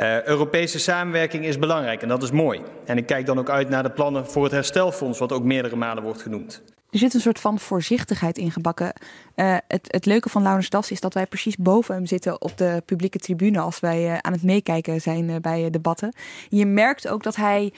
[0.00, 2.60] Uh, Europese samenwerking is belangrijk en dat is mooi.
[2.84, 5.76] En ik kijk dan ook uit naar de plannen voor het herstelfonds, wat ook meerdere
[5.76, 6.62] malen wordt genoemd.
[6.90, 8.92] Er zit een soort van voorzichtigheid ingebakken.
[9.36, 12.58] Uh, het, het, leuke van Laurens Das is dat wij precies boven hem zitten op
[12.58, 16.14] de publieke tribune als wij uh, aan het meekijken zijn bij debatten.
[16.48, 17.72] Je merkt ook dat hij,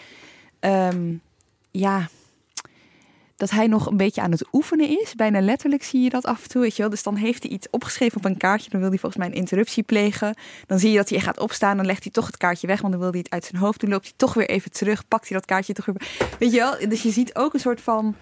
[0.60, 1.20] um,
[1.70, 2.08] ja,
[3.36, 5.14] dat hij nog een beetje aan het oefenen is.
[5.14, 6.62] Bijna letterlijk zie je dat af en toe.
[6.62, 6.90] Weet je wel?
[6.90, 8.70] Dus dan heeft hij iets opgeschreven op een kaartje.
[8.70, 10.34] Dan wil hij volgens mij een interruptie plegen.
[10.66, 11.76] Dan zie je dat hij gaat opstaan.
[11.76, 12.80] Dan legt hij toch het kaartje weg.
[12.80, 13.90] Want dan wil hij het uit zijn hoofd doen.
[13.90, 15.08] Loopt hij toch weer even terug.
[15.08, 16.08] Pakt hij dat kaartje toch weer.
[16.38, 16.88] Weet je wel?
[16.88, 18.14] Dus je ziet ook een soort van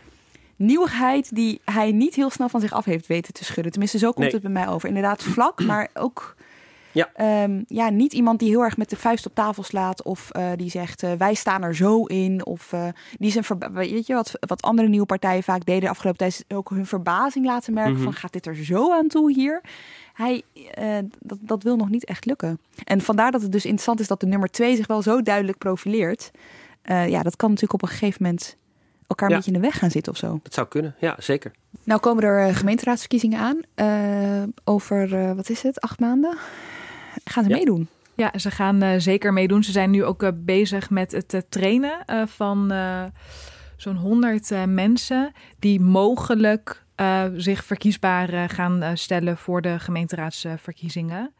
[0.56, 3.72] nieuwigheid die hij niet heel snel van zich af heeft weten te schudden.
[3.72, 4.88] Tenminste, zo komt het bij mij over.
[4.88, 6.34] Inderdaad vlak, maar ook
[6.94, 7.42] ja.
[7.42, 10.50] Um, ja, niet iemand die heel erg met de vuist op tafel slaat of uh,
[10.56, 12.46] die zegt uh, wij staan er zo in.
[12.46, 16.18] Of uh, die zijn weet je wat, wat andere nieuwe partijen vaak deden de afgelopen
[16.18, 18.04] tijd, ook hun verbazing laten merken mm -hmm.
[18.04, 19.60] van gaat dit er zo aan toe hier?
[20.12, 20.42] Hij,
[21.18, 22.60] dat, dat wil nog niet echt lukken.
[22.84, 25.58] En vandaar dat het dus interessant is dat de nummer twee zich wel zo duidelijk
[25.58, 26.30] profileert.
[26.84, 28.56] ja, dat kan natuurlijk op een gegeven moment
[29.06, 30.40] elkaar een beetje in de weg gaan zitten of zo.
[30.42, 31.52] Dat zou kunnen, ja, zeker.
[31.84, 33.60] Nou komen er gemeenteraadsverkiezingen aan.
[34.64, 36.36] over, wat is het, acht maanden?
[37.24, 37.88] Gaan ze meedoen?
[38.16, 39.64] Ja, ze gaan uh, zeker meedoen.
[39.64, 42.72] Ze zijn nu ook uh, bezig met het uh, trainen van
[43.76, 46.82] zo'n 100 mensen die mogelijk
[47.36, 51.32] zich verkiesbaar gaan stellen voor de gemeenteraadsverkiezingen.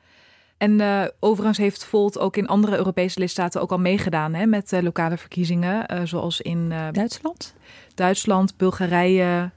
[0.59, 0.81] En
[1.20, 6.09] overigens heeft Volt ook in andere Europese lidstaten ook al meegedaan hè, met lokale verkiezingen,
[6.09, 7.55] zoals in Duitsland,
[7.94, 9.51] Duitsland, Bulgarije,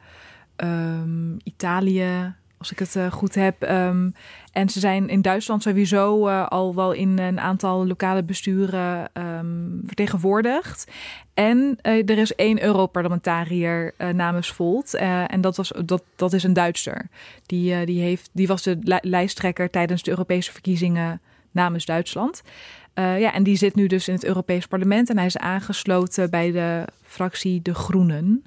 [0.58, 3.70] um, Italië, als ik het uh, goed heb.
[3.70, 4.14] Um,
[4.52, 9.82] en ze zijn in Duitsland sowieso uh, al wel in een aantal lokale besturen um,
[9.86, 10.92] vertegenwoordigd.
[11.34, 14.94] En uh, er is één Europarlementariër namens Volt.
[14.94, 17.08] en dat, was, dat, dat is een Duitser.
[17.46, 22.42] Die, die, heeft, die was de li lijsttrekker tijdens de Europese verkiezingen namens Duitsland.
[22.94, 25.10] ja, en die zit nu dus in het Europees Parlement.
[25.10, 28.44] En hij is aangesloten bij de fractie De Groenen.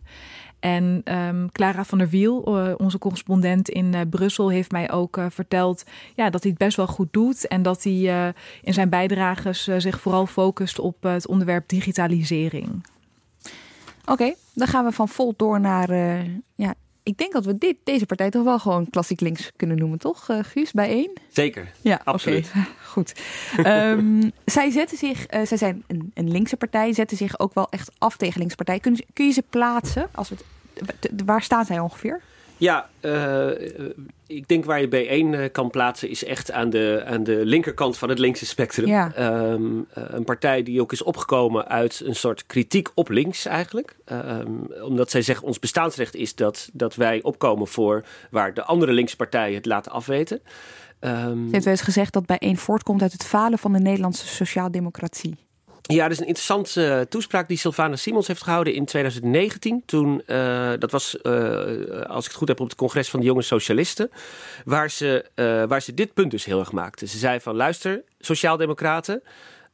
[0.60, 5.16] En um, Clara van der Wiel, uh, onze correspondent in uh, Brussel, heeft mij ook
[5.16, 7.48] uh, verteld ja, dat hij het best wel goed doet.
[7.48, 12.86] En dat hij in zijn bijdrages zich vooral focust op het onderwerp digitalisering.
[14.04, 15.94] Oké, dan gaan we van Volt door naar.
[16.54, 19.98] ja, ik denk dat we dit, deze partij toch wel gewoon klassiek links kunnen noemen,
[19.98, 21.10] toch, Guus, bij één?
[21.28, 21.72] Zeker.
[21.80, 22.48] Ja, absoluut.
[22.48, 22.66] Okay.
[22.92, 23.20] Goed.
[23.66, 27.90] um, zij zetten zich, zij zijn een, een linkse partij, zetten zich ook wel echt
[27.98, 28.80] af tegen linkse partij.
[28.80, 30.08] Kun, kun je ze plaatsen?
[30.12, 30.36] Als we
[31.00, 32.20] het waar staan zij ongeveer?
[32.60, 33.50] Ja, uh,
[34.26, 37.98] ik denk waar je B1 uh, kan plaatsen is echt aan de, aan de linkerkant
[37.98, 38.86] van het linkse spectrum.
[38.86, 39.12] Ja.
[39.52, 43.96] Um, uh, een partij die ook is opgekomen uit een soort kritiek op links eigenlijk.
[44.12, 48.92] Um, omdat zij zeggen ons bestaansrecht is dat, dat wij opkomen voor waar de andere
[48.92, 50.40] linkse partijen het laten afweten.
[51.00, 54.26] Um, Je hebt wel eens gezegd dat B1 voortkomt uit het falen van de Nederlandse
[54.26, 55.48] sociaaldemocratie.
[55.90, 59.82] Ja, dat is een interessante uh, toespraak die Sylvana Simons heeft gehouden in 2019.
[59.86, 61.32] Toen, uh, dat was, uh,
[62.06, 64.10] als ik het goed heb, op het congres van de jonge socialisten.
[64.64, 65.24] Waar ze,
[65.68, 67.06] waar ze dit punt dus heel erg maakte.
[67.06, 69.22] Ze zei van, luister, sociaaldemocraten...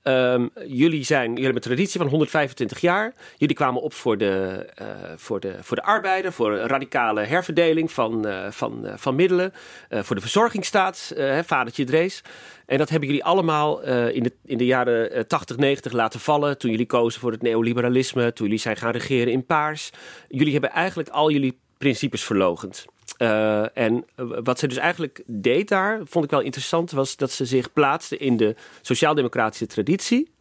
[0.09, 3.15] Um, jullie, zijn, jullie hebben een traditie van 125 jaar.
[3.37, 7.93] Jullie kwamen op voor de, uh, voor de, voor de arbeider, voor een radicale herverdeling
[7.93, 9.53] van, uh, van, uh, van middelen,
[9.91, 11.15] voor de verzorgingsstaat,
[11.45, 12.23] vadertje Drees.
[12.67, 16.59] En dat hebben jullie allemaal in, de, in de jaren 80, 90 laten vallen.
[16.59, 19.91] Toen jullie kozen voor het neoliberalisme, toen jullie zijn gaan regeren in paars.
[20.29, 22.87] Jullie hebben eigenlijk al jullie principes verlogend.
[23.19, 27.45] Uh, en wat ze dus eigenlijk deed daar, vond ik wel interessant, was dat ze
[27.45, 30.35] zich plaatste in de sociaal-democratische traditie.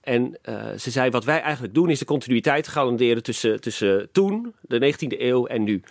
[0.00, 4.54] En uh, ze zei: wat wij eigenlijk doen is de continuïteit garanderen tussen, tussen toen,
[4.60, 5.82] de 19e eeuw en nu.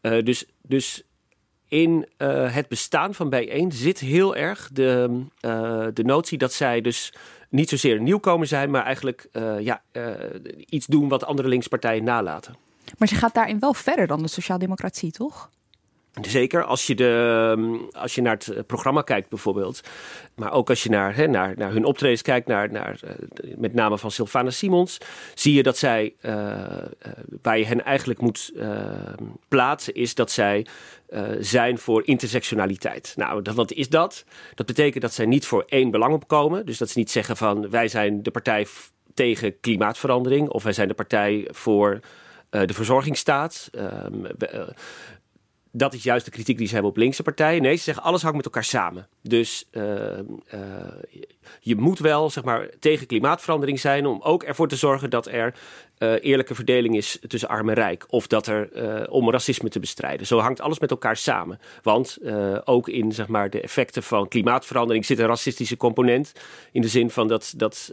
[0.00, 1.02] Dus, dus
[1.68, 5.24] in het bestaan van bijeen zit heel erg de,
[5.94, 7.12] de notie dat zij dus
[7.48, 9.28] niet zozeer nieuwkomer zijn, maar eigenlijk
[9.60, 9.82] ja,
[10.68, 12.56] iets doen wat andere linkspartijen nalaten.
[12.98, 15.50] Maar ze gaat daarin wel verder dan de sociaaldemocratie, toch?
[16.20, 19.80] Zeker als je, de, ehm, als je naar het eh, programma kijkt bijvoorbeeld.
[20.34, 23.74] Maar ook als je naar, hè, naar, naar hun optredens kijkt, naar, naar, uh, met
[23.74, 24.98] name van Sylvana Simons.
[25.34, 26.32] Zie je dat zij, uh,
[27.42, 30.66] waar je hen eigenlijk moet ehm, plaatsen, is dat zij
[31.38, 33.12] zijn voor intersectionaliteit.
[33.16, 34.24] Nou, wat is dat?
[34.54, 36.66] Dat betekent dat zij niet voor één belang opkomen.
[36.66, 38.66] Dus dat ze niet zeggen van wij zijn de partij
[39.14, 40.48] tegen klimaatverandering.
[40.48, 42.00] Of wij zijn de partij voor
[42.50, 43.70] de verzorgingsstaat.
[45.76, 47.62] Dat is juist de kritiek die ze hebben op linkse partijen.
[47.62, 49.08] Nee, ze zeggen alles hangt met elkaar samen.
[49.28, 49.82] Dus uh,
[50.54, 50.60] uh,
[51.60, 55.54] je moet wel zeg maar, tegen klimaatverandering zijn om ook ervoor te zorgen dat er
[55.98, 58.04] uh, eerlijke verdeling is tussen arm en rijk.
[58.08, 60.26] Of dat er uh, om racisme te bestrijden.
[60.26, 61.60] Zo hangt alles met elkaar samen.
[61.82, 62.18] Want
[62.64, 66.32] ook in zeg maar, de effecten van klimaatverandering zit een racistische component.
[66.72, 67.92] In de zin van dat, dat,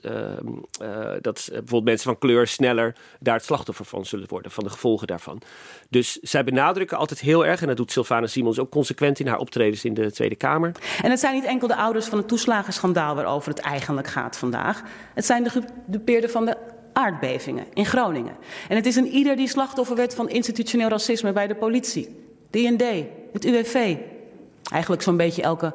[1.22, 4.52] dat bijvoorbeeld mensen van kleur sneller daar het slachtoffer van zullen worden.
[4.52, 5.41] Van de gevolgen daarvan.
[5.89, 9.39] Dus zij benadrukken altijd heel erg, en dat doet Sylvana Simons ook consequent in haar
[9.39, 10.72] optredens in de Tweede Kamer.
[11.02, 14.83] En zijn niet enkel de ouders van het toeslagenschandaal waarover het eigenlijk gaat vandaag.
[15.13, 16.57] Het zijn de gedupeerden van de
[16.93, 18.36] aardbevingen in Groningen.
[18.69, 22.15] En het is een ieder die slachtoffer werd van institutioneel racisme bij de politie,
[22.49, 22.83] DND,
[23.33, 23.97] het UWV.
[24.71, 25.73] Eigenlijk zo'n beetje elke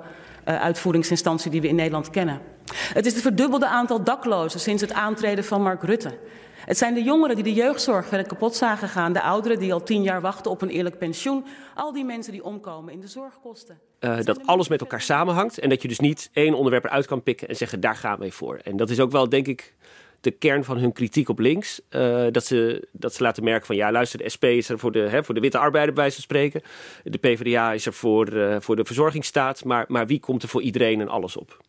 [0.49, 2.41] uh, uitvoeringsinstantie die we in Nederland kennen.
[2.75, 6.19] Het is het verdubbelde aantal daklozen sinds het aantreden van Mark Rutte.
[6.65, 9.13] Het zijn de jongeren die de jeugdzorg verder kapot zagen gaan.
[9.13, 11.45] De ouderen die al tien jaar wachten op een eerlijk pensioen.
[11.75, 13.88] Al die mensen die omkomen in de zorgkosten.
[14.01, 15.59] Uh, dat alles met elkaar samenhangt.
[15.59, 18.31] En dat je dus niet één onderwerp eruit kan pikken en zeggen daar gaan we
[18.31, 18.61] voor.
[18.65, 19.75] En dat is ook wel, denk ik,
[20.21, 21.81] de kern van hun kritiek op links.
[21.91, 24.93] Uh, dat, ze, dat ze laten merken van ja, luister, de SP is er voor
[24.93, 26.63] de, hè, voor de witte arbeider bij wijze spreken.
[27.05, 29.65] De PvdA is er voor, uh, voor de verzorgingsstaat.
[29.65, 31.61] Maar, maar wie komt er voor iedereen en alles op?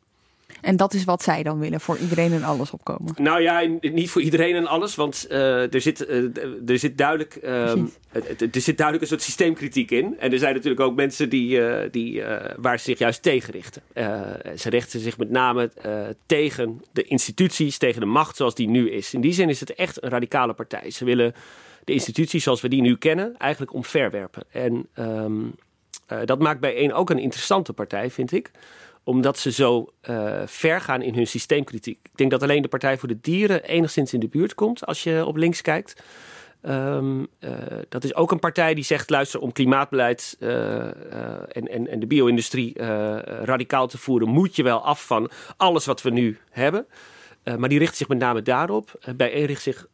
[0.61, 3.13] En dat is wat zij dan willen, voor iedereen en alles opkomen.
[3.17, 7.39] Nou ja, niet voor iedereen en alles, want uh, er, zit, uh, er, zit duidelijk,
[7.43, 7.71] uh,
[8.11, 10.19] er zit duidelijk een soort systeemkritiek in.
[10.19, 12.23] En er zijn natuurlijk ook mensen die, die,
[12.57, 13.81] waar ze zich juist tegen richten.
[14.57, 15.71] ze richten zich met name
[16.25, 19.13] tegen de instituties, tegen de macht zoals die nu is.
[19.13, 20.91] In die zin is het echt een radicale partij.
[20.91, 21.33] Ze willen
[21.83, 24.43] de instituties zoals we die nu kennen eigenlijk omverwerpen.
[24.51, 25.55] En um,
[26.25, 28.51] dat maakt bij één ook een interessante partij, vind ik
[29.03, 31.99] omdat ze zo uh, ver gaan in hun systeemkritiek.
[32.03, 35.03] Ik denk dat alleen de Partij voor de Dieren enigszins in de buurt komt als
[35.03, 36.03] je op links kijkt.
[36.61, 37.23] Ehm,
[37.89, 42.83] dat is ook een partij die zegt: luister, om klimaatbeleid en, en, en de bio-industrie
[43.43, 46.87] radicaal te voeren, moet je wel af van alles wat we nu hebben.
[47.57, 49.13] maar die richt zich met name daarop.
[49.15, 49.87] bij richt zich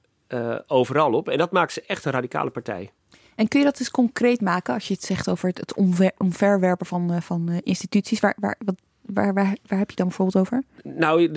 [0.67, 1.29] overal op.
[1.29, 2.91] En dat maakt ze echt een radicale partij.
[3.35, 5.73] En kun je dat eens concreet maken als je het zegt over het,
[6.17, 8.19] omverwerpen van, van instituties?
[8.19, 10.63] Waar, waar, wat, Waar, waar, waar heb je dan bijvoorbeeld over?
[10.83, 11.31] Nou,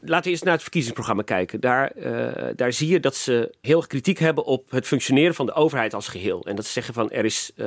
[0.00, 1.60] laten we eerst naar het verkiezingsprogramma kijken.
[1.60, 5.52] Daar, uh, daar zie je dat ze heel kritiek hebben op het functioneren van de
[5.52, 6.44] overheid als geheel.
[6.44, 7.66] En dat ze zeggen van er is uh,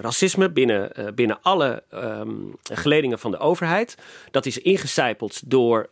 [0.00, 3.96] racisme binnen, uh, binnen alle um, geledingen van de overheid.
[4.30, 5.88] Dat is ingecijpeld door,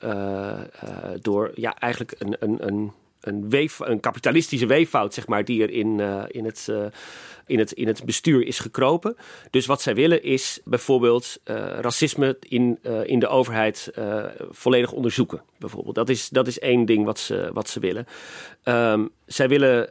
[1.20, 5.70] door ja, eigenlijk een, een, een, een, weef, een kapitalistische weeffout, zeg maar, die er
[5.70, 6.70] in, in het
[7.48, 9.16] in het, in het bestuur is gekropen.
[9.50, 14.92] Dus wat zij willen is bijvoorbeeld uh, racisme in, uh, in de overheid uh, volledig
[14.92, 15.42] onderzoeken.
[15.58, 15.94] Bijvoorbeeld.
[15.94, 18.06] Dat, is, dat is één ding wat ze, wat ze willen.
[18.64, 19.90] Um, zij willen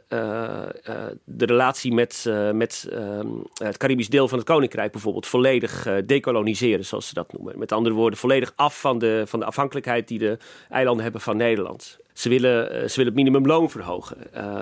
[1.24, 7.08] de relatie met, met um, het Caribisch deel van het Koninkrijk bijvoorbeeld volledig decoloniseren, zoals
[7.08, 7.58] ze dat noemen.
[7.58, 11.36] Met andere woorden, volledig af van de, van de afhankelijkheid die de eilanden hebben van
[11.36, 11.98] Nederland.
[12.12, 14.16] Ze willen, ze willen het minimumloon verhogen.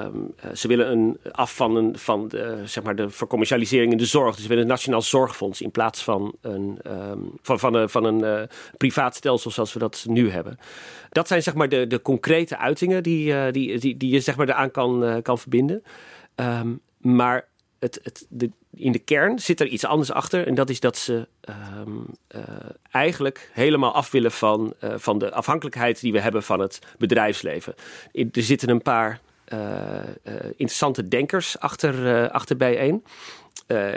[0.04, 4.36] Um, ze willen een, af van, een, van de, zeg de vercommercialisering in de zorg.
[4.36, 8.18] Dus we een nationaal zorgfonds in plaats van een, um, van, van een, van een
[8.18, 8.42] uh,
[8.76, 10.58] privaat stelsel zoals we dat nu hebben.
[11.10, 14.36] Dat zijn zeg maar de, de concrete uitingen die, uh, die, die, die je zeg
[14.36, 15.82] maar eraan kan, kan verbinden.
[16.36, 20.46] Um, maar het, het, de, in de kern zit er iets anders achter.
[20.46, 22.42] En dat is dat ze uh,
[22.90, 27.74] eigenlijk helemaal af willen van, van de afhankelijkheid die we hebben van het bedrijfsleven.
[28.12, 29.20] Er zitten een paar
[30.50, 33.04] interessante denkers achter, achter bijeen.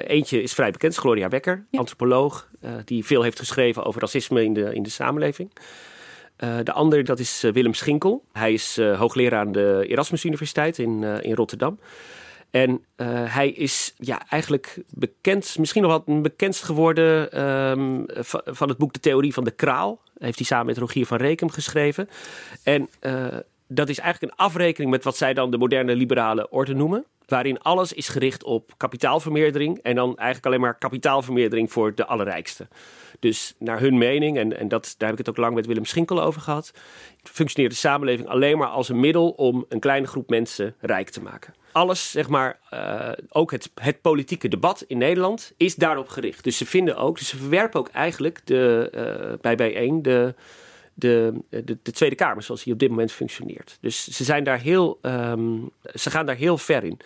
[0.08, 1.80] eentje is vrij bekend, Gloria Wekker, ja.
[1.80, 2.50] antropoloog,
[2.86, 5.52] die veel heeft geschreven over racisme in de, in de samenleving.
[6.64, 8.24] de ander dat is Willem Schinkel.
[8.32, 11.80] Hij is hoogleraar aan de Erasmus Universiteit in, in Rotterdam.
[12.52, 12.86] En
[13.26, 18.06] hij is ja, eigenlijk bekend, misschien nog wat bekendst geworden um,
[18.46, 20.00] van het boek De Theorie van de Kraal.
[20.18, 22.10] Heeft hij samen met Rogier van Rekem geschreven.
[22.64, 22.90] En
[23.72, 27.06] dat is eigenlijk een afrekening met wat zij dan de moderne liberale orde noemen.
[27.26, 29.80] Waarin alles is gericht op kapitaalvermeerdering.
[29.84, 32.68] En dan eigenlijk alleen maar kapitaalvermeerdering voor de allerrijkste.
[33.20, 35.86] Dus naar hun mening, en, en dat, daar heb ik het ook lang met Willem
[35.86, 36.72] Schinkel over gehad.
[37.24, 41.22] Functioneert de samenleving alleen maar als een middel om een kleine groep mensen rijk te
[41.22, 46.44] maken alles, zeg maar, uh, ook het, het politieke debat in Nederland is daarop gericht.
[46.44, 50.34] Dus ze vinden ook, dus ze verwerpen ook eigenlijk de, uh, bij bijeen de,
[51.00, 53.78] de, de, de, Tweede Kamer zoals die op dit moment functioneert.
[53.82, 57.00] Dus ze zijn daar heel, um, ze gaan daar heel ver in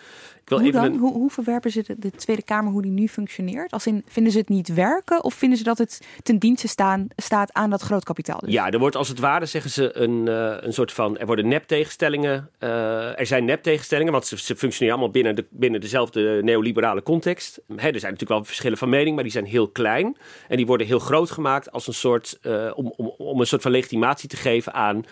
[0.44, 0.84] hoe, dan?
[0.84, 0.98] Een...
[0.98, 3.70] Hoe, hoe, verwerpen ze de, de, Tweede Kamer hoe die nu functioneert?
[3.70, 7.08] Als in, vinden ze het niet werken of vinden ze dat het ten dienste staan,
[7.16, 8.38] staat aan dat grootkapitaal?
[8.38, 8.52] Dus?
[8.52, 11.18] Ja, er wordt als het ware, zeggen ze, een, uh, een soort van...
[11.18, 12.50] Er worden neptegenstellingen.
[12.60, 17.60] Uh, er zijn neptegenstellingen, want ze, ze functioneren allemaal binnen, de, binnen dezelfde neoliberale context.
[17.66, 20.16] Hè, er zijn natuurlijk wel verschillen van mening, maar die zijn heel klein.
[20.48, 23.62] En die worden heel groot gemaakt als een soort, uh, om, om, om een soort
[23.62, 25.04] van legitimatie te geven aan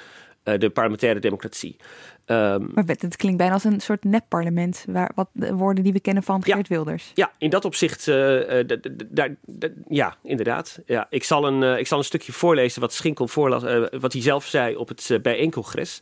[0.42, 1.76] de parlementaire democratie.
[2.26, 6.00] Um, maar het klinkt bijna als een soort nepparlement, waar wat de woorden die we
[6.00, 7.10] kennen van Geert ja, Wilders.
[7.14, 9.24] Ja, in dat opzicht, uh, uh,
[9.88, 10.80] ja, inderdaad.
[10.86, 13.62] Ja, ik, zal een, uh, ik zal een stukje voorlezen wat Schinkel voorlas,
[14.00, 16.00] wat hij zelf zei op het bijeencongres.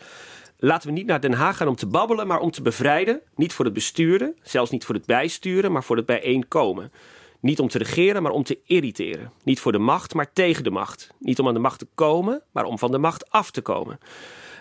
[0.59, 3.21] Laten we niet naar Den Haag gaan om te babbelen, maar om te bevrijden.
[3.35, 6.93] Niet voor het besturen, zelfs niet voor het bijsturen, maar voor het bijeenkomen.
[7.41, 9.33] Niet om te regeren, maar om te irriteren.
[9.45, 11.11] Niet voor de macht, maar tegen de macht.
[11.19, 13.99] Niet om aan de macht te komen, maar om van de macht af te komen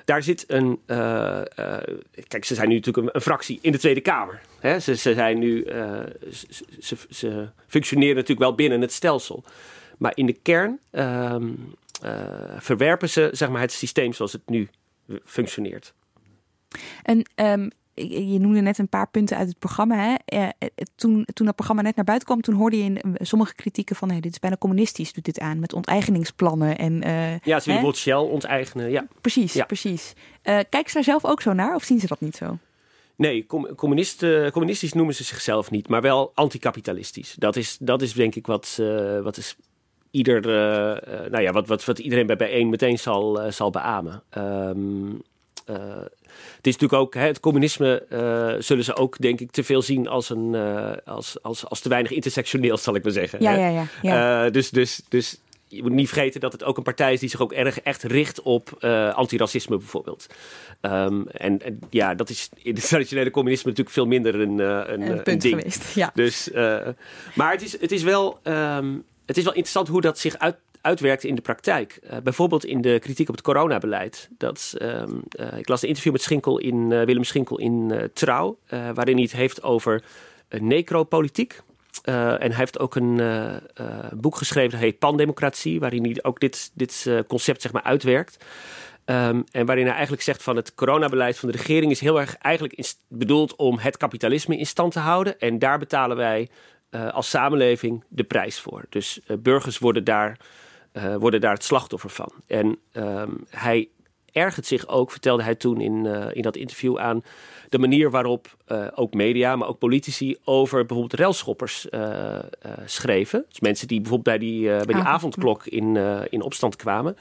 [0.06, 0.80] daar zit een.
[0.88, 1.78] Uh, uh,
[2.28, 4.42] kijk, ze zijn nu natuurlijk een, fractie in de Tweede Kamer.
[4.60, 4.80] Hè?
[4.80, 5.64] Ze, ze, zijn nu.
[5.64, 6.00] Uh,
[6.32, 9.44] ze, ze, ze, functioneren natuurlijk wel binnen het stelsel.
[9.98, 11.48] Maar in de kern ehm,
[12.58, 14.70] verwerpen ze zeg maar, het systeem zoals het nu
[15.24, 15.94] functioneert.
[17.04, 17.70] En um,
[18.08, 19.96] je noemde net een paar punten uit het programma.
[19.96, 20.16] Hè?
[20.26, 23.12] Eh, eh, toen, toen dat programma net naar buiten kwam, toen hoorde je in eh,
[23.20, 26.78] sommige kritieken van hey, dit is bijna communistisch, doet dit aan met onteigeningsplannen.
[26.78, 28.90] En, uh, ja, ze willen bijvoorbeeld Shell onteigenen.
[28.90, 29.08] Ja.
[29.22, 29.66] Precies, ja.
[29.66, 30.14] precies.
[30.16, 32.58] Uh, kijken ze daar zelf ook zo naar of zien ze dat niet zo?
[33.16, 37.36] Nee, communist, communistisch noemen ze zichzelf niet, maar wel anticapitalistisch.
[37.38, 39.56] Dat is, dat is denk ik wat, uh, wat is
[40.12, 40.42] ieder,
[41.32, 44.24] nou ja, wat, wat, wat iedereen bij bijeen meteen zal, zal beamen.
[44.38, 45.22] Um,
[46.56, 49.82] het is natuurlijk ook, hè, het communisme uh, zullen ze ook, denk ik, te veel
[49.82, 53.42] zien als, een, uh, als, als, als te weinig intersectioneel, zal ik maar zeggen.
[53.42, 53.86] Ja, ja, ja.
[54.02, 54.46] ja.
[54.46, 55.38] Uh, dus, dus, dus
[55.68, 58.04] je moet niet vergeten dat het ook een partij is die zich ook erg echt
[58.04, 60.28] richt op uh, antiracisme bijvoorbeeld.
[60.82, 64.82] Um, en, en, ja, dat is in het traditionele communisme natuurlijk veel minder een, uh,
[64.86, 65.58] een, een, een ding.
[65.58, 66.12] Geweest, ja.
[66.14, 66.88] Dus, uh,
[67.36, 68.40] maar het is, het is wel.
[68.44, 72.00] Um, het is wel interessant hoe dat zich uit, uitwerkt in de praktijk.
[72.24, 74.30] bijvoorbeeld in de kritiek op het coronabeleid.
[74.38, 75.16] Dat, ehm,
[75.58, 79.64] ik las een interview met Schinkel in, Willem Schinkel in Trouw, waarin hij het heeft
[79.64, 80.04] over
[80.60, 81.62] necropolitiek.
[82.04, 83.22] En hij heeft ook een
[84.14, 88.46] boek geschreven dat heet Pandemocratie, waarin hij ook dit, dit concept zeg maar uitwerkt.
[89.06, 92.36] Um, en waarin hij eigenlijk zegt van het coronabeleid van de regering is heel erg
[92.36, 95.40] eigenlijk bedoeld om het kapitalisme in stand te houden.
[95.40, 96.50] En daar betalen wij
[97.12, 98.86] als samenleving de prijs voor.
[98.90, 100.38] Dus burgers worden daar,
[101.18, 102.32] worden daar het slachtoffer van.
[102.48, 103.90] En um, hij
[104.32, 107.24] ergert zich ook, vertelde hij toen in, in dat interview aan
[107.70, 111.88] de manier waarop uh, ook media, maar ook politici over bijvoorbeeld railschoppers
[112.86, 113.46] schreven.
[113.50, 115.96] Dus mensen die bijvoorbeeld bij die, bij die avondklok in,
[116.30, 117.18] in opstand kwamen.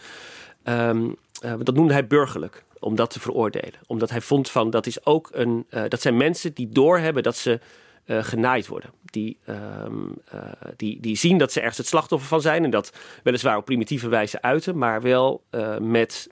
[0.64, 3.80] Um, dat noemde hij burgerlijk om dat te veroordelen.
[3.86, 5.66] Omdat hij vond van dat is ook een.
[5.88, 7.60] dat zijn mensen die doorhebben dat ze
[8.08, 8.90] uh, genaaid worden.
[9.04, 9.38] Die,
[9.84, 10.40] um, uh,
[10.76, 12.92] die, die zien dat ze ergens het slachtoffer van zijn en dat
[13.22, 16.30] weliswaar op primitieve wijze uiten, maar wel, uh, met,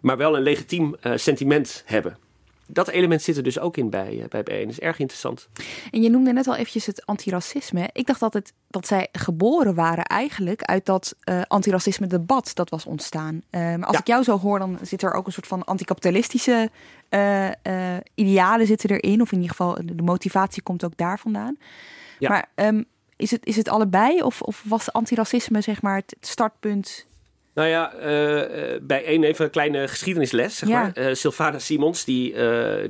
[0.00, 2.18] maar wel een legitiem sentiment hebben
[2.70, 4.60] dat element zit er dus ook in bij, uh, bij BN.
[4.60, 5.48] Dat is erg interessant.
[5.90, 7.88] En je noemde net al eventjes het antiracisme.
[7.92, 12.70] Ik dacht dat, het, dat zij geboren waren eigenlijk uit dat uh, antiracisme debat dat
[12.70, 13.34] was ontstaan.
[13.50, 16.70] Uh, maar als ik jou zo hoor, dan zit er ook een soort van anticapitalistische
[18.14, 19.20] idealen zitten erin.
[19.20, 21.56] Of in ieder geval de motivatie komt ook daar vandaan.
[22.18, 22.28] Ja.
[22.28, 22.84] Maar um,
[23.16, 24.22] is, het, is het allebei?
[24.22, 27.06] Of, of was antiracisme zeg maar het startpunt
[27.58, 28.00] nou ja, uh,
[28.82, 30.56] bij een even een kleine geschiedenisles.
[30.56, 30.92] Zeg maar.
[30.94, 32.34] Uh, Sylvana Simons, die,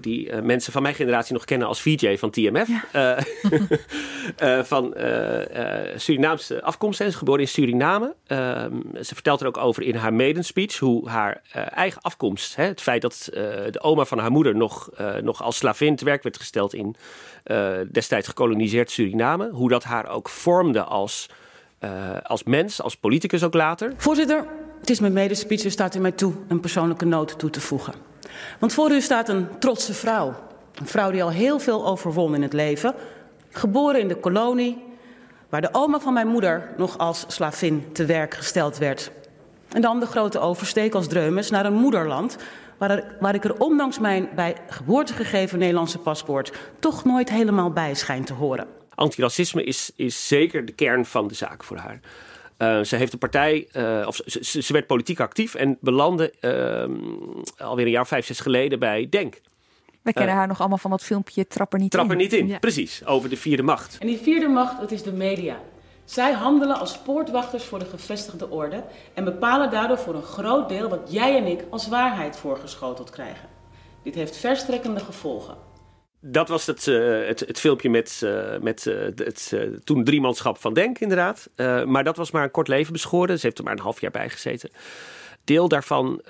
[0.01, 2.69] die mensen van mijn generatie nog kennen als VJ van TMF.
[2.93, 3.19] Ja.
[4.65, 4.95] van
[5.97, 6.99] Surinaamse afkomst.
[6.99, 8.15] Ze is geboren in Suriname.
[8.27, 12.65] Ehm, ze vertelt er ook over in haar maiden speech hoe haar eigen afkomst, hè,
[12.65, 13.29] het feit dat
[13.71, 14.91] de oma van haar moeder nog,
[15.23, 16.97] nog als slavin te werk werd gesteld in
[17.91, 21.29] destijds gekoloniseerd Suriname, hoe dat haar ook vormde als
[21.81, 21.91] uh,
[22.23, 23.93] als mens, als politicus ook later.
[23.97, 24.45] Voorzitter,
[24.81, 27.95] het is mijn medespeech, staat in mij toe een persoonlijke noot toe te voegen.
[28.59, 30.35] Want voor u staat een trotse vrouw.
[30.75, 32.95] Een vrouw die al heel veel overwon in het leven.
[33.51, 34.85] Geboren in de kolonie,
[35.49, 39.11] waar de oma van mijn moeder nog als slavin te werk gesteld werd.
[39.69, 42.37] En dan de grote oversteek als dreumes naar een moederland,
[42.79, 47.95] waar, waar ik er ondanks mijn bij geboorte gegeven Nederlandse paspoort toch nooit helemaal bij
[47.95, 52.01] schijn te horen antiracisme is, is zeker de kern van de zaak voor haar.
[52.59, 57.67] Uh, ze heeft de partij, uh, of ze, ze, werd politiek actief en belandde uh,
[57.67, 59.41] alweer een jaar vijf, zes geleden bij Denk.
[60.03, 62.11] We kennen haar nog allemaal van dat filmpje Trap er niet Trap in.
[62.11, 63.07] er niet in, precies.
[63.07, 63.97] Over de vierde macht.
[63.99, 65.61] En die vierde macht, dat is de media.
[66.05, 68.85] Zij handelen als poortwachters voor de gevestigde orde
[69.15, 73.49] en bepalen daardoor voor een groot deel wat jij en ik als waarheid voorgeschoteld krijgen.
[74.03, 75.68] Dit heeft verstrekkende gevolgen.
[76.21, 79.55] Dat was het, uh, het, het, filmpje met, uh, met uh, het
[79.85, 81.51] toen driemanschap van Denk, inderdaad.
[81.87, 83.39] maar dat was maar een kort leven beschoren.
[83.39, 84.71] Ze heeft er maar een half jaar bij gezeten.
[85.45, 86.23] Deel daarvan,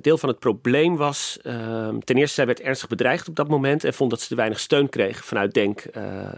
[0.00, 3.84] deel van het probleem was, ehm, ten eerste, zij werd ernstig bedreigd op dat moment
[3.84, 5.84] en vond dat ze te weinig steun kreeg vanuit Denk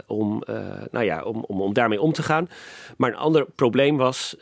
[0.07, 0.43] om,
[0.91, 2.49] nou ja, om, om, om daarmee om te gaan.
[2.97, 4.35] Maar een ander probleem was,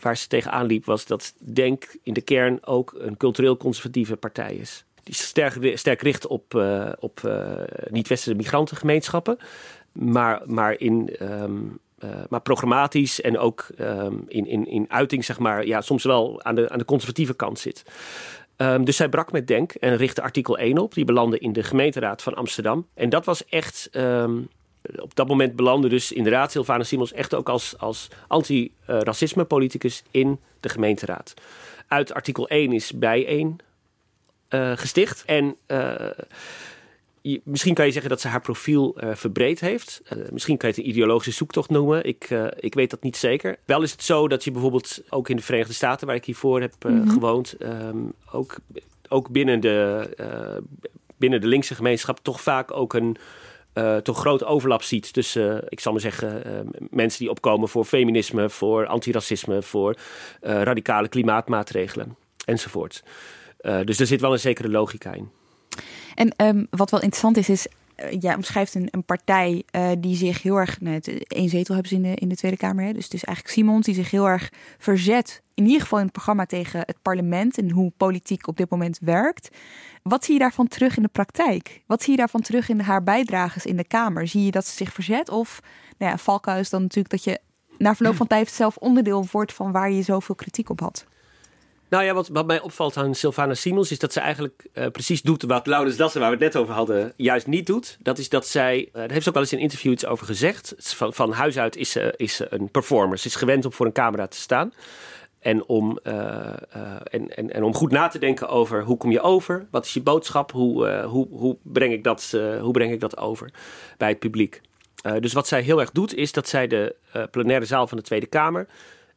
[0.00, 4.54] waar ze tegenaan liep, was dat Denk in de kern ook een cultureel conservatieve partij
[4.54, 7.52] is die sterk, richt op, uh, op uh,
[7.90, 9.38] niet-westerse migrantengemeenschappen.
[9.92, 15.38] Maar, maar, in, um, uh, maar programmatisch en ook um, in, in, in uiting, zeg
[15.38, 17.82] maar, ja, soms wel aan de, aan de conservatieve kant zit.
[18.56, 20.94] Um, dus zij brak met Denk en richtte artikel 1 op.
[20.94, 22.86] Die belandde in de gemeenteraad van Amsterdam.
[22.94, 23.90] En dat was echt.
[24.96, 30.38] op dat moment belandde dus inderdaad Sylvana Simons echt ook als, als anti-racisme politicus in
[30.60, 31.34] de gemeenteraad.
[31.88, 33.58] Uit artikel 1 is bij 1
[34.50, 35.22] uh, gesticht.
[35.26, 35.94] En uh,
[37.20, 40.02] je, misschien kan je zeggen dat ze haar profiel uh, verbreed heeft.
[40.30, 42.04] misschien kan je het een ideologische zoektocht noemen.
[42.04, 43.56] Ik, ik weet dat niet zeker.
[43.64, 46.60] Wel is het zo dat je bijvoorbeeld ook in de Verenigde Staten, waar ik hiervoor
[46.60, 47.10] heb mm -hmm.
[47.10, 48.56] gewoond, um, ook,
[49.08, 50.62] ook binnen, de,
[51.16, 53.16] binnen de linkse gemeenschap toch vaak ook een.
[53.74, 56.52] Uh, toch groot overlap ziet tussen, uh, ik zal maar zeggen, uh,
[56.90, 59.96] mensen die opkomen voor feminisme, voor antiracisme, voor
[60.40, 63.02] radicale klimaatmaatregelen enzovoort.
[63.60, 65.28] Uh, dus er zit wel een zekere logica in.
[66.14, 70.16] En um, wat wel interessant is, is uh, jij omschrijft een, een partij uh, die
[70.16, 70.80] zich heel erg.
[70.80, 72.84] Nou, één zetel hebben ze in de, in de Tweede Kamer.
[72.84, 72.92] Hè?
[72.92, 75.42] Dus het is eigenlijk Simons die zich heel erg verzet.
[75.54, 78.98] In ieder geval in het programma tegen het parlement en hoe politiek op dit moment
[79.00, 79.48] werkt.
[80.02, 81.82] Wat zie je daarvan terug in de praktijk?
[81.86, 84.28] Wat zie je daarvan terug in haar bijdrages in de Kamer?
[84.28, 85.30] Zie je dat ze zich verzet?
[85.30, 85.60] Of
[85.98, 87.40] nou ja, dan natuurlijk dat je
[87.78, 91.06] na verloop van tijd zelf onderdeel wordt van waar je zoveel kritiek op had.
[91.88, 95.22] Nou ja, wat, wat mij opvalt aan Sylvana Simons is dat ze eigenlijk uh, precies
[95.22, 97.96] doet wat Laurens Dassen, waar we het net over hadden, juist niet doet.
[98.02, 100.26] Dat is dat zij, uh, daar heeft ze ook wel eens in interview iets over
[100.26, 100.74] gezegd.
[100.98, 103.18] Van, huis uit is ze, is een performer.
[103.18, 104.72] Ze is gewend om voor een camera te staan.
[105.38, 109.66] En om, en, en, en om goed na te denken over hoe kom je over?
[109.70, 110.52] Wat is je boodschap?
[110.52, 113.52] Hoe, hoe, hoe, breng, ik dat, hoe breng ik dat over
[113.96, 114.60] bij het publiek?
[115.20, 116.94] dus wat zij heel erg doet, is dat zij de
[117.30, 118.66] plenaire zaal van de Tweede Kamer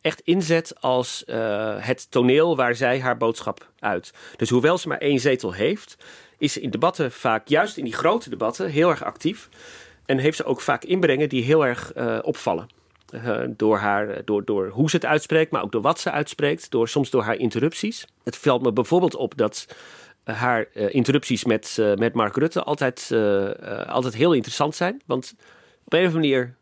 [0.02, 4.14] echt inzet als uh, het toneel waar zij haar boodschap uit.
[4.36, 5.98] Dus hoewel ze maar één zetel heeft,
[6.38, 9.50] is ze in debatten vaak, juist in die grote debatten, heel erg actief.
[10.06, 12.68] En heeft ze ook vaak inbrengen die heel erg uh, opvallen.
[13.14, 16.72] Uh, door, haar, door, door hoe ze het uitspreekt, maar ook door wat ze uitspreekt.
[16.72, 18.06] Door, soms door haar interrupties.
[18.24, 19.68] Het valt me bijvoorbeeld op dat
[20.24, 23.12] haar interrupties met, met Mark Rutte altijd,
[23.88, 25.02] altijd heel interessant zijn.
[25.06, 25.34] Want
[25.86, 26.56] op een of andere manier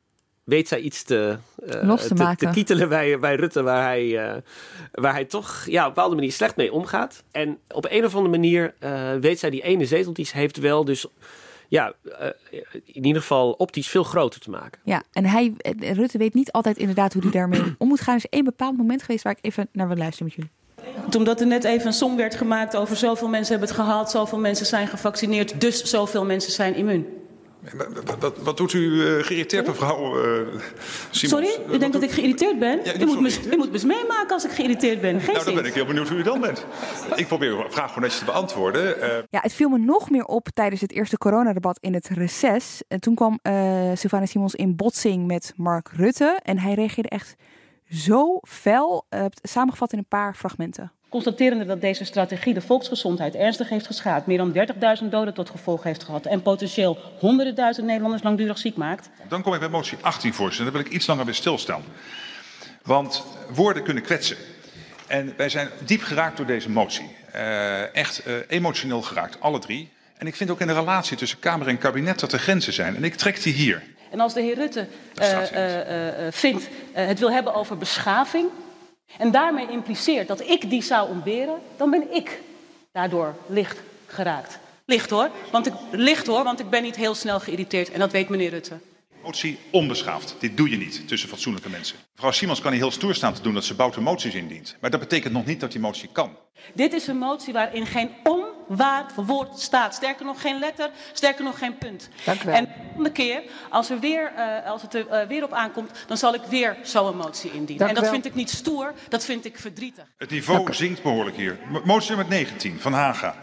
[0.49, 2.47] weet zij iets te, uh, Los te, maken.
[2.47, 4.33] te kietelen bij, bij Rutte, waar hij, uh,
[4.91, 7.23] waar hij toch ja, op een bepaalde manier slecht mee omgaat.
[7.31, 10.57] En op een of andere manier uh, weet zij die ene zetel die ze heeft
[10.57, 11.05] wel dus
[11.67, 11.93] ja,
[12.85, 14.79] in ieder geval optisch veel groter te maken.
[14.83, 18.15] Ja, en hij, Rutte weet niet altijd inderdaad hoe hij daarmee om moet gaan.
[18.15, 20.51] Er is één bepaald moment geweest waar ik even naar wil luisteren met jullie.
[21.17, 24.39] Omdat er net even een som werd gemaakt over zoveel mensen hebben het gehaald, zoveel
[24.39, 27.18] mensen zijn gevaccineerd, dus zoveel mensen zijn immuun.
[28.19, 30.47] Wat, wat, doet u uh, geïrriteerd, mevrouw uh,
[31.11, 32.79] Sorry, u denkt dat ik geïrriteerd ben?
[32.83, 35.21] Ja, u, moet me, u moet me meemaken als ik geïrriteerd ben.
[35.21, 36.65] Geen nou, dan ben ik heel benieuwd hoe u dan bent.
[37.15, 38.97] ik probeer uw vraag gewoon netjes te beantwoorden.
[38.97, 39.07] Uh...
[39.29, 42.81] Ja, het viel me nog meer op tijdens het eerste coronadebat in het reces.
[42.87, 46.39] En toen kwam uh, Sylvana Simons in botsing met Mark Rutte.
[46.43, 47.35] En hij reageerde echt
[47.89, 49.05] zo fel,
[49.41, 50.91] samengevat in een paar fragmenten.
[51.09, 54.53] Constaterende dat deze strategie de volksgezondheid ernstig heeft geschaad, meer dan
[55.01, 59.09] 30.000 doden tot gevolg heeft gehad en potentieel honderden duizend Nederlanders langdurig ziek maakt.
[59.27, 60.63] Dan kom ik bij motie 18, voorzitter.
[60.65, 61.83] Daar wil ik iets langer bij stilstaan.
[62.83, 64.37] Want woorden kunnen kwetsen.
[65.07, 67.15] En wij zijn diep geraakt door deze motie.
[67.35, 69.89] Uh, echt uh, emotioneel geraakt, alle drie.
[70.17, 72.95] En ik vind ook in de relatie tussen Kamer en kabinet dat er grenzen zijn.
[72.95, 73.83] En ik trek die hier.
[74.11, 74.87] En als de heer Rutte
[75.21, 78.49] uh, vindt het wil hebben over beschaving,
[79.17, 82.41] en daarmee impliceert dat ik die zou ontberen, dan ben ik
[82.91, 84.59] daardoor licht geraakt.
[84.85, 88.11] Licht hoor, want ik, licht hoor, want ik ben niet heel snel geïrriteerd en dat
[88.11, 88.79] weet meneer Rutte.
[89.23, 90.35] Motie onbeschaafd.
[90.39, 91.97] Dit doe je niet tussen fatsoenlijke mensen.
[92.13, 94.77] Mevrouw Simons kan hier heel stoer staan te doen dat ze boute moties indient.
[94.81, 96.37] Maar dat betekent nog niet dat die motie kan.
[96.73, 98.09] Dit is een motie waarin geen
[98.69, 99.93] onwaar woord staat.
[99.93, 102.09] Sterker nog geen letter, sterker nog geen punt.
[102.25, 102.55] Dank u wel.
[102.55, 105.91] En de volgende keer, als, er weer, uh, als het er uh, weer op aankomt,
[106.07, 107.77] dan zal ik weer zo'n motie indienen.
[107.77, 110.03] Dank en dat vind ik niet stoer, dat vind ik verdrietig.
[110.17, 111.57] Het niveau zinkt behoorlijk hier.
[111.83, 113.35] Motie met 19 van Haga.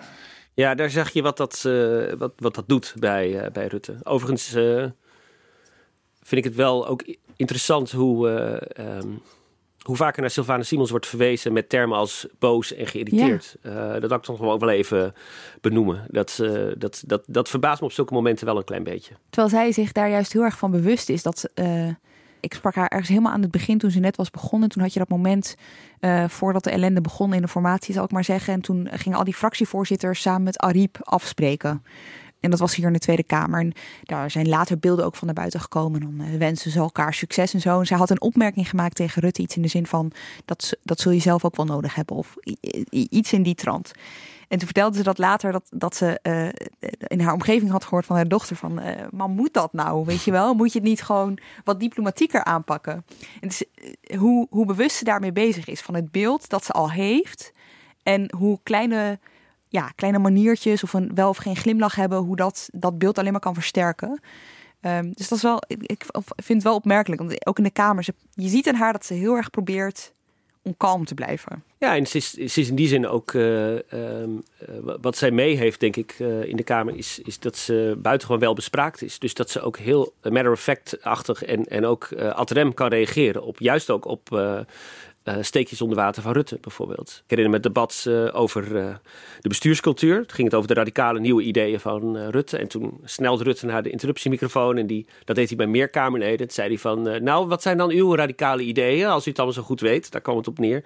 [0.55, 3.97] Ja, daar zag je wat dat, uh, wat, wat dat doet bij, bij Rutte.
[4.03, 4.49] Overigens
[6.23, 7.05] vind ik het wel ook
[7.37, 8.29] interessant hoe,
[8.79, 9.23] uh, um,
[9.87, 13.57] hoe vaker naar Sylvana Simons wordt verwezen met termen als boos en geïrriteerd.
[13.63, 13.71] Ja.
[13.71, 15.15] Uh, dat wil ik toch gewoon wel even
[15.61, 16.05] benoemen.
[16.09, 19.15] Dat, uh, dat, dat, dat verbaast me op zulke momenten wel een klein beetje.
[19.31, 21.51] Terwijl zij zich daar juist heel erg van bewust is dat.
[22.41, 24.69] ik sprak haar ergens helemaal aan het begin toen ze net was begonnen.
[24.69, 25.55] Toen had je dat moment
[26.27, 28.55] voordat de ellende begon in de formatie, zal ik maar zeggen.
[28.55, 31.83] En toen gingen al die fractievoorzitters samen met Ariep afspreken.
[32.41, 33.61] En dat was hier in de Tweede Kamer.
[33.61, 33.73] En
[34.03, 36.01] daar zijn later beelden ook van naar buiten gekomen.
[36.01, 37.79] Dan uh, wensen ze elkaar succes en zo.
[37.79, 39.43] En zij had een opmerking gemaakt tegen Rutte.
[39.43, 40.13] Iets in de zin van,
[40.45, 42.17] dat, dat zul je zelf ook wel nodig hebben.
[42.17, 42.37] Of
[42.91, 43.93] iets in die trant.
[44.49, 46.49] En toen vertelde ze dat later dat, dat ze uh,
[47.07, 48.81] in haar omgeving had gehoord van haar dochter van...
[48.81, 50.05] Uh, man, moet dat nou?
[50.05, 50.55] Weet je wel?
[50.55, 53.05] Moet je het niet gewoon wat diplomatieker aanpakken?
[53.41, 53.65] En dus,
[54.19, 57.53] hoe, hoe bewust ze daarmee bezig is van het beeld dat ze al heeft...
[58.03, 59.19] en hoe kleine
[59.69, 63.33] ja, kleine maniertjes of een wel of geen glimlach hebben, hoe dat dat beeld alleen
[63.33, 64.21] maar kan versterken.
[64.81, 66.05] Um, dus dat is wel, ik,
[66.37, 67.21] vind het wel opmerkelijk.
[67.21, 70.13] Want ook in de kamer, ze, je ziet in haar dat ze heel erg probeert
[70.63, 71.65] om kalm te blijven.
[71.79, 73.81] Ja, en ze is, ze is in die zin ook, uh, uh,
[75.01, 78.41] wat zij mee heeft, denk ik, uh, in de Kamer, is, is dat ze buitengewoon
[78.41, 79.19] wel bespraakt is.
[79.19, 83.43] Dus dat ze ook heel matter of fact-achtig en, en ook ad rem kan reageren
[83.43, 84.29] op, juist ook op
[85.29, 87.09] uh, steekjes onder water van Rutte bijvoorbeeld.
[87.25, 88.95] Ik herinner me het debat uh, over uh,
[89.41, 90.17] de bestuurscultuur.
[90.17, 92.57] Toen ging het over de radicale nieuwe ideeën van Rutte.
[92.57, 94.77] En toen snelde Rutte naar de interruptiemicrofoon.
[94.77, 96.39] En die, dat deed hij bij meer Kamerleden.
[96.39, 99.07] Toen zei hij van, nou, wat zijn dan uw radicale ideeën?
[99.07, 100.11] Als u het allemaal zo goed weet.
[100.11, 100.85] Daar kwam het op neer.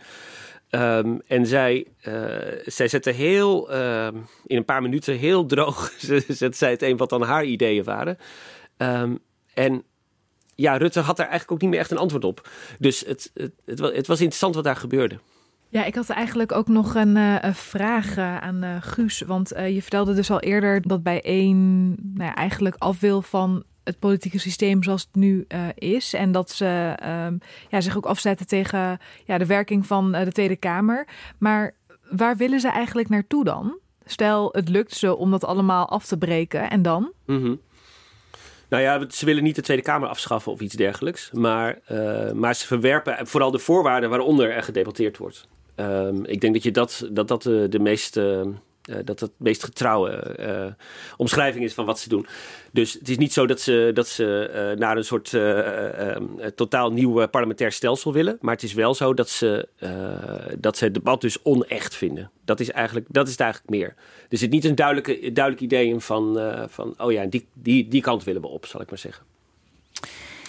[0.70, 1.86] Um, en zij,
[2.64, 4.16] zij zette heel, ehm,
[4.46, 5.92] in een paar minuten heel droog,
[6.28, 8.18] zette zij het een wat dan haar ideeën waren.
[8.76, 9.18] Um,
[9.54, 9.84] en
[10.60, 12.48] ja, Rutte had daar eigenlijk ook niet meer echt een antwoord op.
[12.78, 15.18] Dus het, het, het, het was interessant wat daar gebeurde.
[15.68, 19.20] Ja, ik had eigenlijk ook nog een, uh, een vraag uh, aan uh, Guus.
[19.20, 23.62] Want je vertelde dus al eerder dat bij één nou ja, eigenlijk af wil van
[23.84, 26.14] het politieke systeem zoals het nu is.
[26.14, 26.96] En dat ze
[27.26, 27.38] um,
[27.68, 31.06] ja, zich ook afzetten tegen ja, de werking van de Tweede Kamer.
[31.38, 31.74] Maar
[32.10, 33.78] waar willen ze eigenlijk naartoe dan?
[34.04, 37.12] Stel, het lukt ze om dat allemaal af te breken en dan?
[37.26, 37.60] Mm -hmm.
[38.70, 41.30] Nou ja, ze willen niet de Tweede Kamer afschaffen of iets dergelijks.
[41.32, 45.48] Maar, uh, maar ze verwerpen vooral de voorwaarden waaronder er gedebatteerd wordt.
[45.76, 48.20] Um, ik denk dat je dat, dat, dat de, de meest
[48.90, 50.72] uh, dat het meest getrouwe uh,
[51.16, 52.26] omschrijving is van wat ze doen.
[52.72, 55.30] Dus het is niet zo dat ze, dat ze uh, naar een soort
[56.54, 58.38] totaal nieuw parlementair stelsel willen.
[58.40, 59.68] Maar het is wel zo dat ze,
[60.58, 62.30] dat ze het debat dus onecht vinden.
[62.44, 63.94] Dat is, eigenlijk, dat is het eigenlijk meer.
[64.28, 66.38] Er zit niet een duidelijke, duidelijk idee in van,
[66.68, 69.24] van oh ja, die, die, die kant willen we op, zal ik maar zeggen.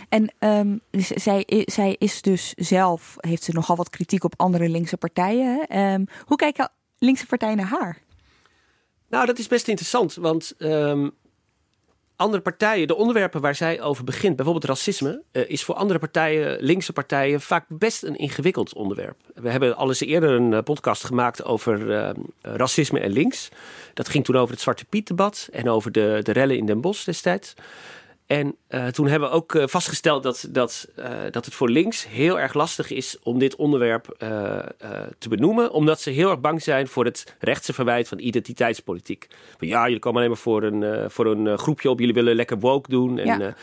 [0.10, 4.98] En um, zij, zij is dus zelf, heeft ze nogal wat kritiek op andere linkse
[4.98, 5.78] partijen.
[5.78, 8.02] Um, hoe kijken linkse partijen naar haar?
[9.12, 11.12] Nou, dat is best interessant, want um,
[12.16, 16.58] andere partijen, de onderwerpen waar zij over begint, bijvoorbeeld racisme, uh, is voor andere partijen,
[16.64, 19.18] linkse partijen, vaak best een ingewikkeld onderwerp.
[19.34, 22.10] We hebben al eens eerder een uh, podcast gemaakt over uh,
[22.42, 23.50] racisme en links.
[23.94, 27.06] Dat ging toen over het Zwarte Piet-debat en over de, de rellen in Den Bosch
[27.06, 27.54] destijds.
[28.32, 32.08] En uh, toen hebben we ook uh, vastgesteld dat, dat, uh, dat het voor links
[32.08, 34.16] heel erg lastig is om dit onderwerp
[35.18, 35.72] te benoemen.
[35.72, 39.28] Omdat ze heel erg bang zijn voor het rechtse verwijt van identiteitspolitiek.
[39.58, 42.60] Van ja, jullie komen alleen maar voor een, voor een groepje op, jullie willen lekker
[42.60, 43.18] woke doen.
[43.18, 43.56] En, ja.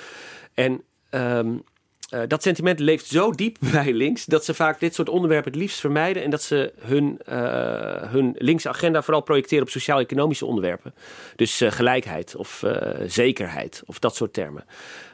[0.55, 1.63] en um,
[2.11, 5.61] uh, dat sentiment leeft zo diep bij links dat ze vaak dit soort onderwerpen het
[5.61, 10.95] liefst vermijden en dat ze hun, uh, hun linkse agenda vooral projecteren op sociaal-economische onderwerpen.
[11.37, 12.65] Dus uh, gelijkheid of
[13.07, 14.65] zekerheid of dat soort termen.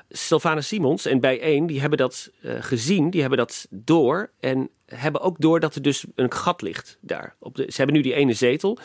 [0.08, 5.40] Sylvana Simons en Bijeen, die hebben dat gezien, die hebben dat door en hebben ook
[5.40, 7.34] door dat er dus een gat ligt daar.
[7.38, 8.78] Op de, ze hebben nu die ene zetel.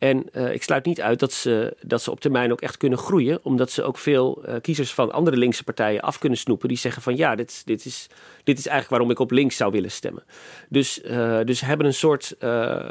[0.00, 2.98] En uh, ik sluit niet uit dat ze, dat ze op termijn ook echt kunnen
[2.98, 3.38] groeien.
[3.42, 6.68] Omdat ze ook veel uh, kiezers van andere linkse partijen af kunnen snoepen.
[6.68, 8.06] Die zeggen van ja, dit, dit, is,
[8.44, 10.24] dit is eigenlijk waarom ik op links zou willen stemmen.
[10.68, 12.36] Dus, uh, dus hebben een soort,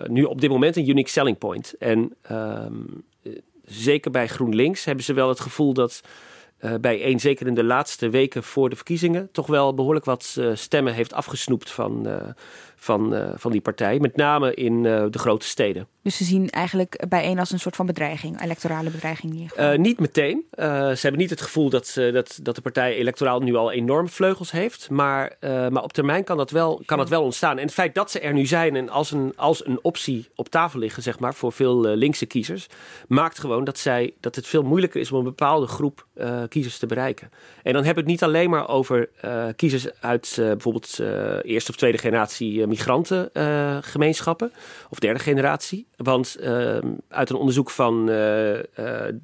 [0.07, 1.75] nu op dit moment een unique selling point.
[1.79, 3.03] En um,
[3.65, 6.01] zeker bij GroenLinks hebben ze wel het gevoel dat...
[6.81, 10.93] Bij één, zeker in de laatste weken voor de verkiezingen, toch wel behoorlijk wat stemmen
[10.93, 12.07] heeft afgesnoept van,
[12.79, 13.99] van, uh, van die partij.
[13.99, 15.87] Met name in uh, de grote steden.
[16.01, 19.99] Dus ze zien eigenlijk bijeen als een soort van bedreiging, electorale bedreiging in uh, Niet
[19.99, 20.45] meteen.
[20.55, 24.51] ze hebben niet het gevoel dat, dat, dat de partij electoraal nu al enorme vleugels
[24.51, 24.89] heeft.
[24.89, 27.57] Maar, maar op termijn kan dat, wel, kan dat wel ontstaan.
[27.57, 30.49] En het feit dat ze er nu zijn en als een, als een optie op
[30.49, 32.67] tafel liggen, zeg maar, voor veel linkse kiezers,
[33.07, 36.07] maakt gewoon dat, zij, dat het veel moeilijker is om een bepaalde groep
[36.49, 37.31] kiezers te bereiken.
[37.63, 39.09] En dan heb ik het niet alleen maar over
[39.55, 40.99] kiezers uit bijvoorbeeld
[41.41, 44.57] eerste of tweede generatie migrantengemeenschappen, uh,
[44.89, 45.87] of derde generatie.
[45.95, 46.77] Want uh,
[47.09, 48.57] uit een onderzoek van uh,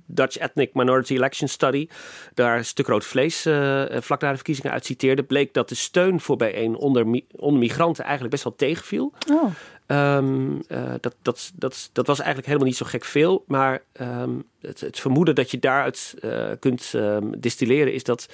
[0.06, 1.88] Dutch Ethnic Minority Election Study,
[2.34, 3.42] daar stuk rood vlees
[3.90, 8.04] vlak na de verkiezingen uit citeerde, bleek dat de steun voor bijeen onder, onder migranten
[8.04, 9.14] eigenlijk best wel tegenviel.
[9.32, 9.52] Oh.
[9.88, 10.62] Um,
[11.00, 13.44] dat, dat, dat, dat was eigenlijk helemaal niet zo gek veel.
[13.48, 16.16] Maar um, het, het, vermoeden dat je daaruit
[16.60, 18.28] kunt um, distilleren is dat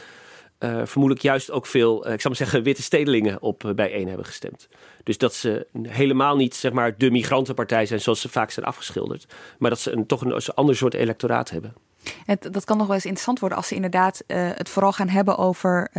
[0.63, 4.07] uh, vermoedelijk juist ook veel, uh, ik zou maar zeggen, witte stedelingen op uh, bijeen
[4.07, 4.67] hebben gestemd.
[5.03, 9.33] Dus dat ze helemaal niet zeg maar, de migrantenpartij zijn zoals ze vaak zijn afgeschilderd.
[9.57, 11.73] Maar dat ze een, toch een, een ander soort electoraat hebben.
[12.25, 15.37] Het, dat kan nog wel eens interessant worden als ze inderdaad het vooral gaan hebben
[15.37, 15.89] over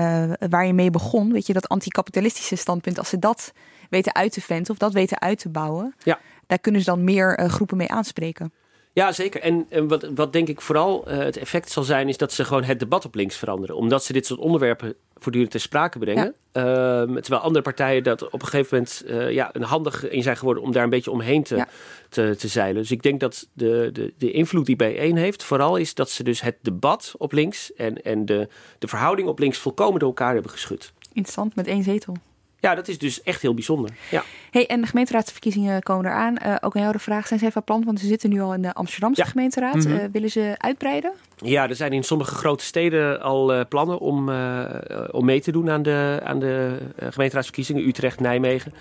[0.51, 1.33] waar je mee begon.
[1.33, 2.99] Weet je, dat anticapitalistische standpunt.
[2.99, 3.53] Als ze dat
[3.91, 5.95] weten uit te venten of dat weten uit te bouwen.
[6.03, 6.19] Ja.
[6.47, 8.53] Daar kunnen ze dan meer groepen mee aanspreken.
[8.93, 9.41] Ja, zeker.
[9.41, 12.45] En, en wat, wat denk ik vooral uh, het effect zal zijn, is dat ze
[12.45, 13.77] gewoon het debat op links veranderen.
[13.77, 16.35] Omdat ze dit soort onderwerpen voortdurend ter sprake brengen.
[16.53, 16.61] Ja.
[17.07, 20.37] Uh, terwijl andere partijen dat op een gegeven moment uh, ja, een handig in zijn
[20.37, 21.69] geworden om daar een beetje omheen te, ja.
[22.09, 22.83] te, te, zeilen.
[22.83, 26.23] Dus ik denk dat de, de, de invloed die bijeen heeft, vooral is dat ze
[26.23, 30.33] dus het debat op links en, en de, de verhouding op links volkomen door elkaar
[30.33, 30.93] hebben geschud.
[31.13, 32.17] Interessant, met één zetel.
[32.63, 33.91] Ja, dat is dus echt heel bijzonder.
[34.11, 34.25] Ja.
[34.51, 36.37] Hey, en de gemeenteraadsverkiezingen komen eraan.
[36.47, 37.85] Uh, ook een jouw vraag, zijn ze even plan?
[37.85, 39.29] Want ze zitten nu al in de Amsterdamse ja.
[39.29, 39.75] gemeenteraad.
[39.75, 39.93] Mm -hmm.
[39.93, 41.13] uh, willen ze uitbreiden?
[41.37, 44.31] Ja, er zijn in sommige grote steden al uh, plannen om,
[45.11, 47.87] om mee te doen aan de, aan de gemeenteraadsverkiezingen.
[47.87, 48.75] Utrecht, Nijmegen.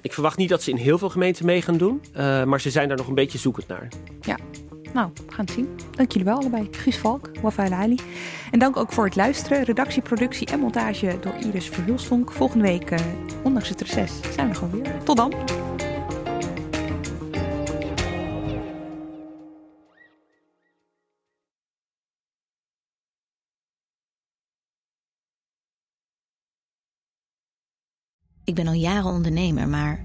[0.00, 2.02] Ik verwacht niet dat ze in heel veel gemeenten mee gaan doen.
[2.44, 3.88] maar ze zijn daar nog een beetje zoekend naar.
[4.20, 4.36] Ja,
[4.94, 5.68] nou, we gaan het zien.
[5.90, 6.68] Dank jullie wel allebei.
[6.70, 7.98] Guus Valk, Wafail Ali.
[8.50, 9.62] En dank ook voor het luisteren.
[9.62, 12.32] Redactie, productie en montage door Iris Verhulstonk.
[12.32, 12.98] Volgende week, uh,
[13.42, 15.02] ondanks het reces, zijn we gewoon weer.
[15.04, 15.32] Tot dan.
[28.44, 30.04] Ik ben al jaren ondernemer, maar